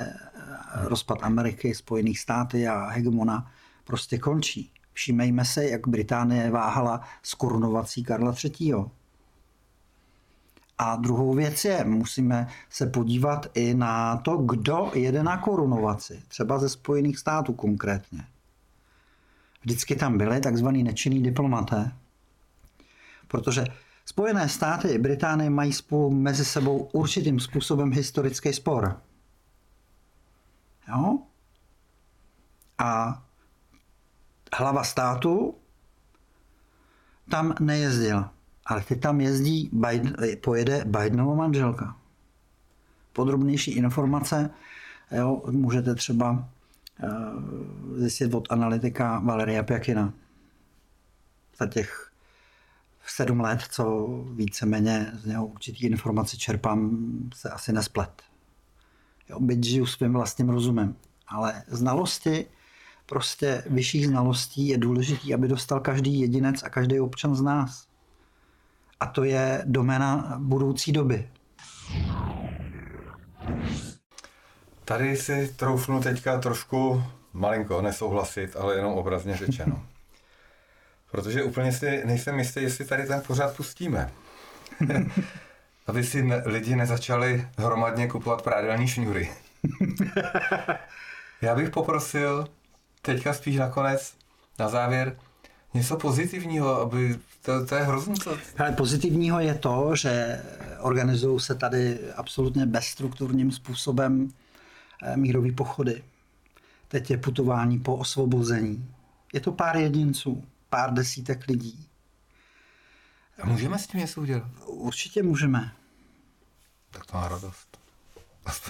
rozpad 0.75 1.19
Ameriky, 1.23 1.75
Spojených 1.75 2.19
státy 2.19 2.69
a 2.69 2.89
hegemona 2.89 3.51
prostě 3.85 4.19
končí. 4.19 4.73
Všímejme 4.93 5.45
se, 5.45 5.65
jak 5.65 5.89
Británie 5.89 6.51
váhala 6.51 7.01
s 7.23 7.35
korunovací 7.35 8.05
Karla 8.05 8.35
III. 8.45 8.75
A 10.79 10.97
druhou 10.97 11.35
věc 11.35 11.65
je, 11.65 11.85
musíme 11.85 12.49
se 12.71 12.87
podívat 12.87 13.47
i 13.55 13.75
na 13.75 14.17
to, 14.17 14.37
kdo 14.37 14.91
jede 14.95 15.23
na 15.23 15.37
korunovaci, 15.37 16.23
třeba 16.29 16.59
ze 16.59 16.69
Spojených 16.69 17.19
států 17.19 17.53
konkrétně. 17.53 18.27
Vždycky 19.63 19.97
tam 19.97 20.19
byly 20.19 20.41
takzvaný 20.41 20.83
nečinný 20.83 21.23
diplomaté, 21.23 21.93
protože 23.29 23.65
Spojené 24.05 24.49
státy 24.49 24.89
i 24.89 24.99
Británie 24.99 25.51
mají 25.51 25.73
spolu 25.73 26.11
mezi 26.11 26.45
sebou 26.45 26.79
určitým 26.93 27.41
způsobem 27.41 27.93
historický 27.93 28.53
spor. 28.53 29.01
Jo? 30.89 31.19
A 32.79 33.23
hlava 34.55 34.85
státu 34.85 35.55
tam 37.31 37.55
nejezdila. 37.61 38.33
Ale 38.67 38.81
teď 38.81 39.01
tam 39.01 39.21
jezdí, 39.21 39.71
Biden, 39.73 40.17
pojede 40.45 40.85
Bidenova 40.85 41.35
manželka. 41.35 41.97
Podrobnější 43.13 43.71
informace 43.71 44.51
jo, 45.11 45.43
můžete 45.51 45.95
třeba 45.95 46.31
uh, 46.31 47.99
zjistit 47.99 48.35
od 48.35 48.53
analytika 48.53 49.19
Valeria 49.19 49.63
Pjakina. 49.63 50.13
Za 51.59 51.67
těch 51.67 52.13
sedm 53.07 53.41
let, 53.41 53.61
co 53.71 54.09
víceméně 54.35 55.13
z 55.15 55.27
něho 55.27 55.47
určitý 55.47 55.87
informace 55.87 56.37
čerpám, 56.37 56.99
se 57.35 57.51
asi 57.51 57.73
nesplet. 57.73 58.23
Jo, 59.29 59.41
byť 59.41 59.65
žiju 59.65 59.87
svým 59.87 60.13
vlastním 60.13 60.49
rozumem. 60.49 60.97
Ale 61.29 61.63
znalosti, 61.67 62.47
prostě 63.13 63.63
vyšších 63.67 64.07
znalostí 64.07 64.69
je 64.69 64.79
důležitý, 64.79 65.35
aby 65.35 65.49
dostal 65.49 65.81
každý 65.81 66.21
jedinec 66.21 66.63
a 66.63 66.69
každý 66.69 67.01
občan 67.01 67.35
z 67.35 67.43
nás. 67.43 67.87
A 69.01 69.07
to 69.07 69.25
je 69.25 69.63
doména 69.67 70.37
budoucí 70.39 70.93
doby. 70.93 71.29
Tady 74.85 75.17
si 75.17 75.55
troufnu 75.57 76.01
teďka 76.01 76.39
trošku 76.39 77.05
malinko 77.33 77.83
nesouhlasit, 77.83 78.57
ale 78.57 78.77
jenom 78.77 78.93
obrazně 78.93 79.37
řečeno. 79.37 79.87
Protože 81.11 81.43
úplně 81.43 81.73
si 81.73 82.03
nejsem 82.05 82.39
jistý, 82.39 82.63
jestli 82.63 82.85
tady 82.85 83.07
ten 83.07 83.23
pořád 83.27 83.57
pustíme. 83.57 84.11
Aby 85.87 86.05
si 86.05 86.23
ne, 86.23 86.43
lidi 86.45 86.77
nezačali 86.77 87.49
hromadně 87.59 88.09
kupovat 88.09 88.43
prádelní 88.43 88.89
šňůry. 88.89 89.31
Já 91.43 91.55
bych 91.55 91.71
poprosil 91.71 92.49
teďka 93.03 93.35
spíš 93.35 93.57
nakonec, 93.57 94.15
na 94.59 94.69
závěr, 94.69 95.19
něco 95.75 95.97
pozitivního, 95.97 96.81
aby 96.81 97.19
to, 97.43 97.67
to 97.67 97.75
je 97.75 97.83
hrozný. 97.83 98.15
To... 98.15 98.39
Ale 98.59 98.73
pozitivního 98.73 99.41
je 99.41 99.55
to, 99.55 99.97
že 99.97 100.43
organizují 100.81 101.41
se 101.41 101.55
tady 101.55 102.13
absolutně 102.13 102.67
bezstrukturním 102.67 103.53
způsobem 103.53 104.33
eh, 105.03 105.17
mírové 105.17 105.53
pochody. 105.53 106.05
Teď 106.89 107.11
je 107.11 107.19
putování 107.19 107.79
po 107.79 107.97
osvobození. 107.97 108.89
Je 109.33 109.41
to 109.41 109.53
pár 109.53 109.77
jedinců, 109.77 110.45
pár 110.71 110.93
desítek 110.93 111.47
lidí. 111.49 111.89
A 113.43 113.47
můžeme 113.47 113.79
s 113.79 113.87
tím 113.87 114.01
něco 114.01 114.21
udělat? 114.21 114.49
Určitě 114.67 115.23
můžeme. 115.23 115.73
Tak 116.91 117.07
to 117.07 117.17
má 117.17 117.29
radost. 117.29 117.79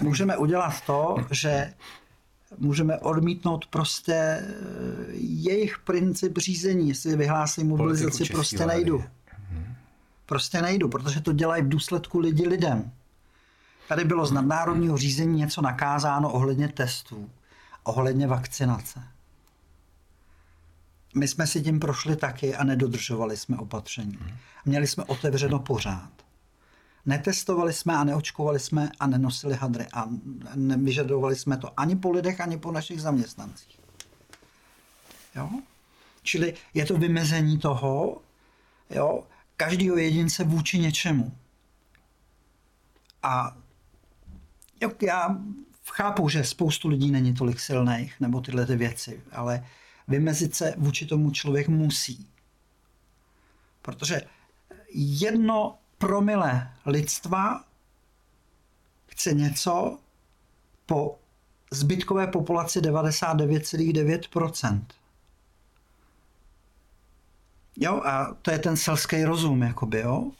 Můžeme 0.01 0.37
udělat 0.37 0.81
to, 0.85 1.15
že 1.31 1.73
můžeme 2.57 2.99
odmítnout 2.99 3.65
prostě 3.67 4.47
jejich 5.19 5.79
princip 5.79 6.37
řízení. 6.37 6.89
Jestli 6.89 7.15
vyhlásí 7.15 7.63
mobilizaci, 7.63 8.25
prostě 8.25 8.65
nejdu. 8.65 9.03
Mhm. 9.51 9.75
Prostě 10.25 10.61
nejdu, 10.61 10.89
protože 10.89 11.21
to 11.21 11.33
dělají 11.33 11.63
v 11.63 11.69
důsledku 11.69 12.19
lidi 12.19 12.47
lidem. 12.47 12.91
Tady 13.87 14.03
bylo 14.03 14.25
z 14.25 14.31
nadnárodního 14.31 14.97
řízení 14.97 15.39
něco 15.39 15.61
nakázáno 15.61 16.31
ohledně 16.31 16.67
testů, 16.67 17.29
ohledně 17.83 18.27
vakcinace. 18.27 19.03
My 21.15 21.27
jsme 21.27 21.47
si 21.47 21.61
tím 21.61 21.79
prošli 21.79 22.15
taky 22.15 22.55
a 22.55 22.63
nedodržovali 22.63 23.37
jsme 23.37 23.57
opatření. 23.57 24.17
Mhm. 24.21 24.37
Měli 24.65 24.87
jsme 24.87 25.03
otevřeno 25.03 25.59
pořád. 25.59 26.22
Netestovali 27.05 27.73
jsme 27.73 27.93
a 27.93 28.03
neočkovali 28.03 28.59
jsme 28.59 28.89
a 28.99 29.07
nenosili 29.07 29.55
hadry 29.55 29.87
a 29.93 30.09
nevyžadovali 30.55 31.35
jsme 31.35 31.57
to 31.57 31.79
ani 31.79 31.95
po 31.95 32.11
lidech, 32.11 32.41
ani 32.41 32.57
po 32.57 32.71
našich 32.71 33.01
zaměstnancích. 33.01 33.79
Jo? 35.35 35.49
Čili 36.23 36.53
je 36.73 36.85
to 36.85 36.97
vymezení 36.97 37.57
toho, 37.57 38.21
jo, 38.89 39.23
každého 39.57 39.97
jedince 39.97 40.43
vůči 40.43 40.79
něčemu. 40.79 41.37
A 43.23 43.57
jo, 44.81 44.91
já 45.01 45.37
chápu, 45.91 46.29
že 46.29 46.43
spoustu 46.43 46.87
lidí 46.87 47.11
není 47.11 47.33
tolik 47.33 47.59
silných, 47.59 48.19
nebo 48.19 48.41
tyhle 48.41 48.65
ty 48.65 48.75
věci, 48.75 49.23
ale 49.31 49.65
vymezit 50.07 50.55
se 50.55 50.73
vůči 50.77 51.05
tomu 51.05 51.31
člověk 51.31 51.67
musí. 51.67 52.27
Protože 53.81 54.21
jedno 54.95 55.77
promile 56.07 56.71
lidstva 56.85 57.63
chce 59.07 59.33
něco 59.33 59.97
po 60.85 61.19
zbytkové 61.71 62.27
populaci 62.27 62.79
99,9%. 62.79 64.81
Jo, 67.77 68.01
a 68.05 68.35
to 68.41 68.51
je 68.51 68.59
ten 68.59 68.77
selský 68.77 69.23
rozum, 69.23 69.61
jakoby, 69.61 69.99
jo. 69.99 70.31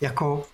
Jako, 0.00 0.46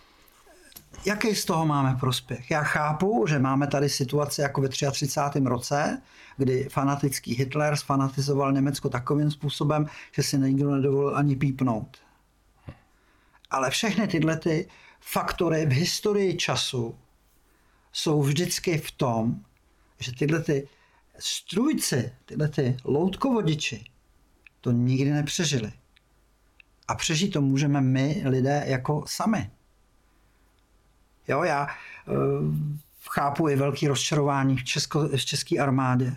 jaký 1.07 1.35
z 1.35 1.45
toho 1.45 1.67
máme 1.67 1.97
prospěch? 2.01 2.51
Já 2.51 2.63
chápu, 2.63 3.25
že 3.29 3.39
máme 3.39 3.67
tady 3.67 3.89
situaci 3.89 4.41
jako 4.41 4.61
ve 4.61 4.69
33. 4.69 5.41
roce, 5.45 6.03
kdy 6.37 6.69
fanatický 6.73 7.35
Hitler 7.35 7.77
sfanatizoval 7.77 8.53
Německo 8.53 8.89
takovým 8.89 9.31
způsobem, 9.31 9.87
že 10.13 10.23
si 10.23 10.39
nikdo 10.39 10.71
nedovolil 10.71 11.17
ani 11.17 11.37
pípnout. 11.37 12.06
Ale 13.51 13.71
všechny 13.71 14.09
tyhle 14.09 14.37
ty 14.37 14.69
faktory 15.01 15.67
v 15.67 15.73
historii 15.73 16.37
času 16.37 16.99
jsou 17.93 18.23
vždycky 18.23 18.79
v 18.79 18.91
tom, 18.91 19.41
že 19.99 20.13
tyhle 20.13 20.43
ty 20.43 20.69
strujci, 21.19 22.13
tyhle 22.25 22.49
ty 22.49 22.77
loutkovodiči 22.85 23.85
to 24.61 24.73
nikdy 24.73 25.11
nepřežili. 25.11 25.73
A 26.89 26.95
přežít 26.95 27.33
to 27.33 27.41
můžeme 27.41 27.81
my, 27.81 28.23
lidé, 28.27 28.63
jako 28.67 29.05
sami. 29.07 29.51
Jo, 31.29 31.43
já 31.43 31.67
uh, 31.67 32.55
chápu 33.11 33.49
i 33.49 33.57
velký 33.57 33.89
rozčarování 33.89 34.57
v, 34.57 34.65
Česko, 34.65 35.09
v 35.09 35.25
české 35.25 35.59
armádě. 35.59 36.17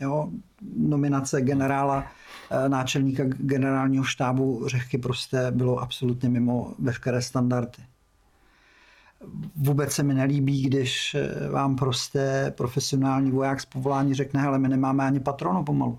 Jo, 0.00 0.28
nominace 0.76 1.40
generála 1.40 2.12
náčelníka 2.68 3.22
generálního 3.26 4.04
štábu 4.04 4.68
Řehky 4.68 4.98
prostě 4.98 5.50
bylo 5.50 5.78
absolutně 5.78 6.28
mimo 6.28 6.74
veškeré 6.78 7.22
standardy. 7.22 7.84
Vůbec 9.56 9.92
se 9.92 10.02
mi 10.02 10.14
nelíbí, 10.14 10.62
když 10.62 11.14
eh, 11.14 11.48
vám 11.48 11.76
prostě 11.76 12.52
profesionální 12.56 13.30
voják 13.30 13.60
z 13.60 13.64
povolání 13.64 14.14
řekne, 14.14 14.46
ale 14.46 14.58
my 14.58 14.68
nemáme 14.68 15.04
ani 15.04 15.20
patronu 15.20 15.64
pomalu. 15.64 15.98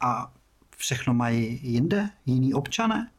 A 0.00 0.32
všechno 0.76 1.14
mají 1.14 1.60
jinde, 1.62 2.10
jiní 2.26 2.54
občané. 2.54 3.10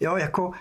Jo, 0.00 0.16
jako 0.16 0.48
uh, 0.48 0.54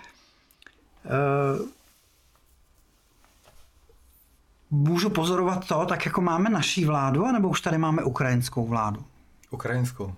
můžu 4.72 5.10
pozorovat 5.10 5.68
to, 5.68 5.86
tak 5.86 6.06
jako 6.06 6.22
máme 6.22 6.50
naší 6.50 6.86
vládu, 6.86 7.26
anebo 7.26 7.50
už 7.50 7.62
tady 7.62 7.78
máme 7.78 8.04
ukrajinskou 8.04 8.68
vládu? 8.68 9.06
Ukrajinskou. 9.52 10.14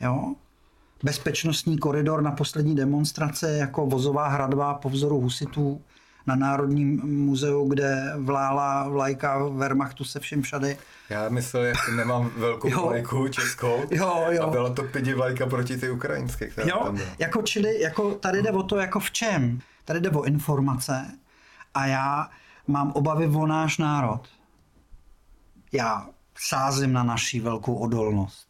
Jo. 0.00 0.34
Bezpečnostní 1.02 1.78
koridor 1.78 2.22
na 2.22 2.30
poslední 2.30 2.76
demonstrace 2.76 3.56
jako 3.56 3.86
vozová 3.86 4.28
hradba 4.28 4.74
po 4.74 4.90
vzoru 4.90 5.20
husitů 5.20 5.80
na 6.26 6.36
Národním 6.36 7.00
muzeu, 7.04 7.68
kde 7.68 8.12
vlála 8.16 8.88
vlajka 8.88 9.48
Wehrmachtu 9.48 10.04
se 10.04 10.20
všem 10.20 10.42
všady. 10.42 10.78
Já 11.10 11.28
myslel, 11.28 11.62
jak 11.62 11.88
nemám 11.96 12.30
velkou 12.36 12.68
jo. 12.70 12.86
vlajku 12.86 13.28
českou 13.28 13.82
jo, 13.90 14.26
jo. 14.30 14.42
a 14.42 14.50
byla 14.50 14.70
to 14.70 14.82
pidi 14.82 15.14
vlajka 15.14 15.46
proti 15.46 15.76
ty 15.76 15.90
ukrajinské. 15.90 16.50
Jo, 16.64 16.80
tam 16.84 17.00
jako 17.18 17.42
čili, 17.42 17.80
jako 17.80 18.14
tady 18.14 18.42
jde 18.42 18.50
o 18.50 18.62
to, 18.62 18.76
jako 18.76 19.00
v 19.00 19.10
čem? 19.10 19.60
Tady 19.84 20.00
jde 20.00 20.10
o 20.10 20.22
informace 20.22 21.06
a 21.74 21.86
já 21.86 22.28
mám 22.66 22.92
obavy 22.92 23.26
o 23.26 23.46
náš 23.46 23.78
národ. 23.78 24.28
Já 25.72 26.08
sázím 26.38 26.92
na 26.92 27.02
naší 27.02 27.40
velkou 27.40 27.74
odolnost. 27.74 28.48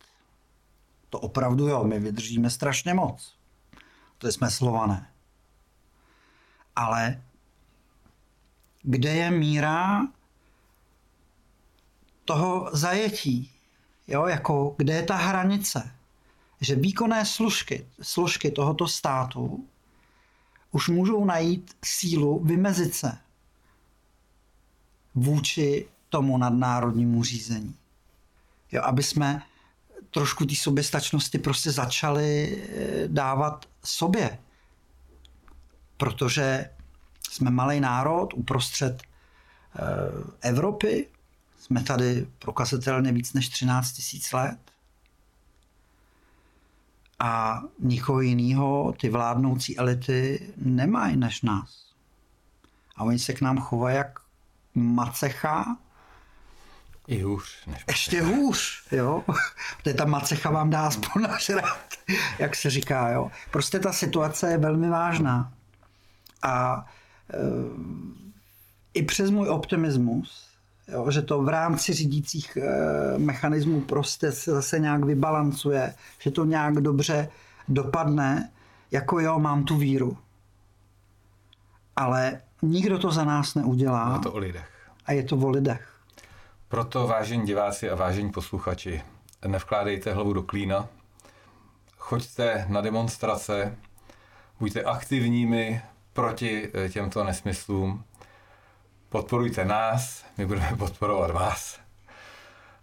To 1.11 1.21
opravdu 1.21 1.69
jo, 1.69 1.85
my 1.85 2.01
vydržíme 2.01 2.51
strašně 2.51 2.95
moc. 2.95 3.35
To 4.19 4.29
jsme 4.29 4.51
slované. 4.51 5.11
Ale 6.77 7.23
kde 8.83 9.15
je 9.15 9.31
míra 9.31 10.01
toho 12.25 12.71
zajetí? 12.73 13.51
Jo, 14.07 14.27
jako 14.27 14.75
kde 14.79 14.95
je 14.95 15.03
ta 15.03 15.17
hranice? 15.17 15.91
Že 16.61 16.75
výkonné 16.75 17.27
služky, 17.27 17.87
služky 18.03 18.51
tohoto 18.51 18.89
státu 18.89 19.69
už 20.71 20.89
můžou 20.89 21.25
najít 21.25 21.77
sílu 21.85 22.45
vymezit 22.45 22.95
se 22.95 23.24
vůči 25.15 25.87
tomu 26.09 26.39
nadnárodnímu 26.39 27.25
řízení. 27.25 27.75
Jo, 28.73 28.83
aby 28.85 29.03
jsme 29.03 29.43
trošku 30.11 30.45
té 30.47 30.55
soběstačnosti 30.55 31.39
prostě 31.39 31.73
začali 31.73 32.57
eh, 32.69 33.09
dávat 33.09 33.67
sobě. 33.85 34.39
Protože 35.97 36.71
jsme 37.31 37.51
malý 37.51 37.81
národ 37.81 38.35
uprostřed 38.35 39.03
eh, 39.03 40.49
Evropy, 40.49 41.09
Jsme 41.65 41.83
tady 41.83 42.27
prokazatelně 42.39 43.13
víc 43.13 43.33
než 43.33 43.49
13 43.49 43.93
tisíc 43.93 44.33
let. 44.33 44.59
A 47.19 47.63
nikoho 47.79 48.21
jiného 48.21 48.95
ty 49.01 49.09
vládnoucí 49.09 49.79
elity 49.79 50.53
nemají 50.57 51.17
než 51.17 51.43
nás. 51.43 51.95
A 52.97 53.05
oni 53.05 53.19
se 53.19 53.33
k 53.33 53.41
nám 53.41 53.59
chovají 53.59 53.97
jak 53.97 54.21
macecha. 54.75 55.77
I 57.07 57.23
hůř. 57.23 57.67
Než 57.67 57.85
Ještě 57.89 58.23
hůř, 58.23 58.87
jo. 58.93 59.25
Protože 59.83 59.95
ta 59.95 60.05
macecha 60.05 60.51
vám 60.51 60.71
dá 60.71 60.87
aspoň 60.87 61.23
nažrat, 61.23 61.79
jak 62.39 62.57
se 62.57 62.71
říká, 62.71 63.11
jo. 63.11 63.31
Prostě 63.51 63.79
ta 63.79 63.93
situace 63.93 64.51
je 64.51 64.59
velmi 64.59 64.89
vážná. 64.89 65.53
A 66.43 66.87
e, 67.33 67.39
i 68.95 69.03
přes 69.03 69.31
můj 69.31 69.49
optimismus, 69.49 70.49
jo, 70.89 71.11
že 71.11 71.23
to 71.23 71.43
v 71.43 71.49
rámci 71.49 71.93
řídících 71.93 72.57
e, 72.57 73.19
mechanismů 73.19 73.81
prostě 73.81 74.33
se 74.33 74.51
zase 74.51 74.79
nějak 74.79 75.05
vybalancuje, 75.05 75.95
že 76.19 76.31
to 76.31 76.45
nějak 76.45 76.75
dobře 76.75 77.29
dopadne, 77.69 78.51
jako 78.91 79.21
jo, 79.21 79.39
mám 79.39 79.65
tu 79.65 79.77
víru. 79.77 80.19
Ale 81.97 82.41
nikdo 82.63 82.99
to 82.99 83.11
za 83.11 83.25
nás 83.25 83.55
neudělá. 83.55 84.13
Je 84.15 84.23
to 84.23 84.33
o 84.33 84.39
lidech. 84.39 84.71
A 85.07 85.13
je 85.13 85.23
to 85.23 85.37
o 85.37 85.51
lidech. 85.51 85.95
Proto, 86.69 87.07
vážení 87.07 87.47
diváci 87.47 87.91
a 87.91 87.95
vážení 87.95 88.31
posluchači, 88.31 89.03
nevkládejte 89.47 90.13
hlavu 90.13 90.33
do 90.33 90.43
klína, 90.43 90.89
choďte 91.99 92.67
na 92.69 92.81
demonstrace, 92.81 93.77
buďte 94.61 94.83
aktivními 94.83 95.83
proti 96.13 96.71
eh, 96.75 96.89
těmto 96.89 97.25
nesmyslům, 97.25 98.05
podporujte 99.09 99.65
nás, 99.65 100.25
my 100.39 100.47
budeme 100.47 100.73
podporovat 100.79 101.31
vás. 101.31 101.81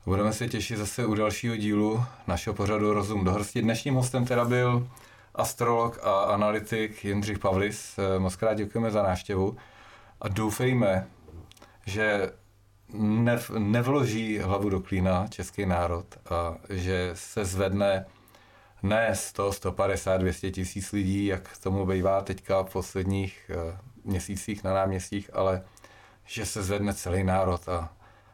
Budeme 0.05 0.33
se 0.33 0.47
těšit 0.47 0.77
zase 0.77 1.05
u 1.05 1.15
dalšího 1.15 1.55
dílu 1.55 2.03
našeho 2.27 2.53
pořadu 2.53 2.93
Rozum 2.93 3.23
do 3.23 3.31
hrsti. 3.31 3.61
Dnešním 3.61 3.93
hostem 3.93 4.25
teda 4.25 4.45
byl 4.45 4.87
astrolog 5.35 5.99
a 6.03 6.19
analytik 6.19 7.05
Jindřich 7.05 7.39
Pavlis. 7.39 7.99
Eh, 7.99 8.19
moc 8.19 8.35
krát 8.35 8.53
děkujeme 8.53 8.91
za 8.91 9.03
návštěvu 9.03 9.57
a 10.21 10.27
doufejme, 10.27 11.07
že 11.85 12.31
nev, 12.93 13.49
nevloží 13.49 14.39
hlavu 14.39 14.69
do 14.69 14.79
klína 14.79 15.27
český 15.27 15.65
národ 15.65 16.05
a 16.29 16.55
že 16.69 17.11
se 17.13 17.45
zvedne 17.45 18.05
ne 18.83 19.15
100, 19.15 19.51
150, 19.51 20.17
200 20.17 20.51
tisíc 20.51 20.91
lidí, 20.91 21.25
jak 21.25 21.57
tomu 21.57 21.85
bývá 21.85 22.21
teďka 22.21 22.63
v 22.63 22.69
posledních 22.69 23.51
uh, 23.55 23.73
měsících 24.03 24.63
na 24.63 24.73
náměstích, 24.73 25.29
ale 25.33 25.61
že 26.25 26.45
se 26.45 26.63
zvedne 26.63 26.93
celý 26.93 27.23
národ 27.23 27.69
a 27.69 27.89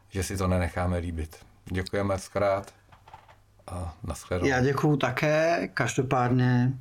že 0.09 0.23
si 0.23 0.37
to 0.37 0.47
nenecháme 0.47 0.97
líbit. 0.97 1.35
Děkujeme 1.65 2.19
zkrát 2.19 2.73
a 3.67 3.95
nashledanou. 4.03 4.49
Já 4.49 4.61
děkuju 4.61 4.97
také, 4.97 5.67
každopádně 5.73 6.73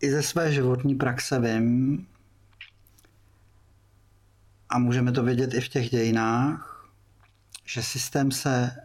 i 0.00 0.10
ze 0.10 0.22
své 0.22 0.52
životní 0.52 0.94
praxe 0.94 1.40
vím, 1.40 2.06
a 4.68 4.78
můžeme 4.78 5.12
to 5.12 5.22
vědět 5.22 5.54
i 5.54 5.60
v 5.60 5.68
těch 5.68 5.90
dějinách, 5.90 6.88
že 7.64 7.82
systém 7.82 8.30
se 8.30 8.76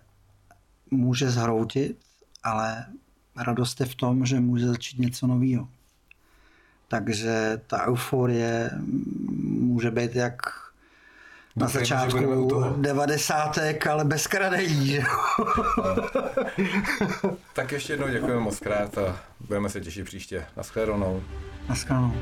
může 0.92 1.30
zhroutit, 1.30 1.98
ale 2.44 2.86
radost 3.38 3.80
je 3.80 3.86
v 3.86 3.96
tom, 3.96 4.26
že 4.26 4.40
může 4.40 4.68
začít 4.68 5.00
něco 5.00 5.28
nového. 5.28 5.70
Takže 6.88 7.62
ta 7.68 7.88
euforie 7.88 8.72
může 9.42 9.92
být 9.92 10.16
jak 10.16 10.42
na 11.56 11.66
Doufám, 11.66 11.80
začátku 11.80 12.76
devadesátek, 12.78 13.88
ale 13.88 14.06
bez 14.06 14.28
kradení. 14.28 15.00
tak 17.54 17.72
ještě 17.72 17.94
jednou 17.94 18.08
děkujeme 18.08 18.40
moc 18.40 18.60
krát 18.60 18.98
a 18.98 19.20
budeme 19.40 19.70
se 19.70 19.82
těšit 19.82 20.06
příště. 20.06 20.46
Naschledanou. 20.58 21.24
Naschledanou. 21.70 22.14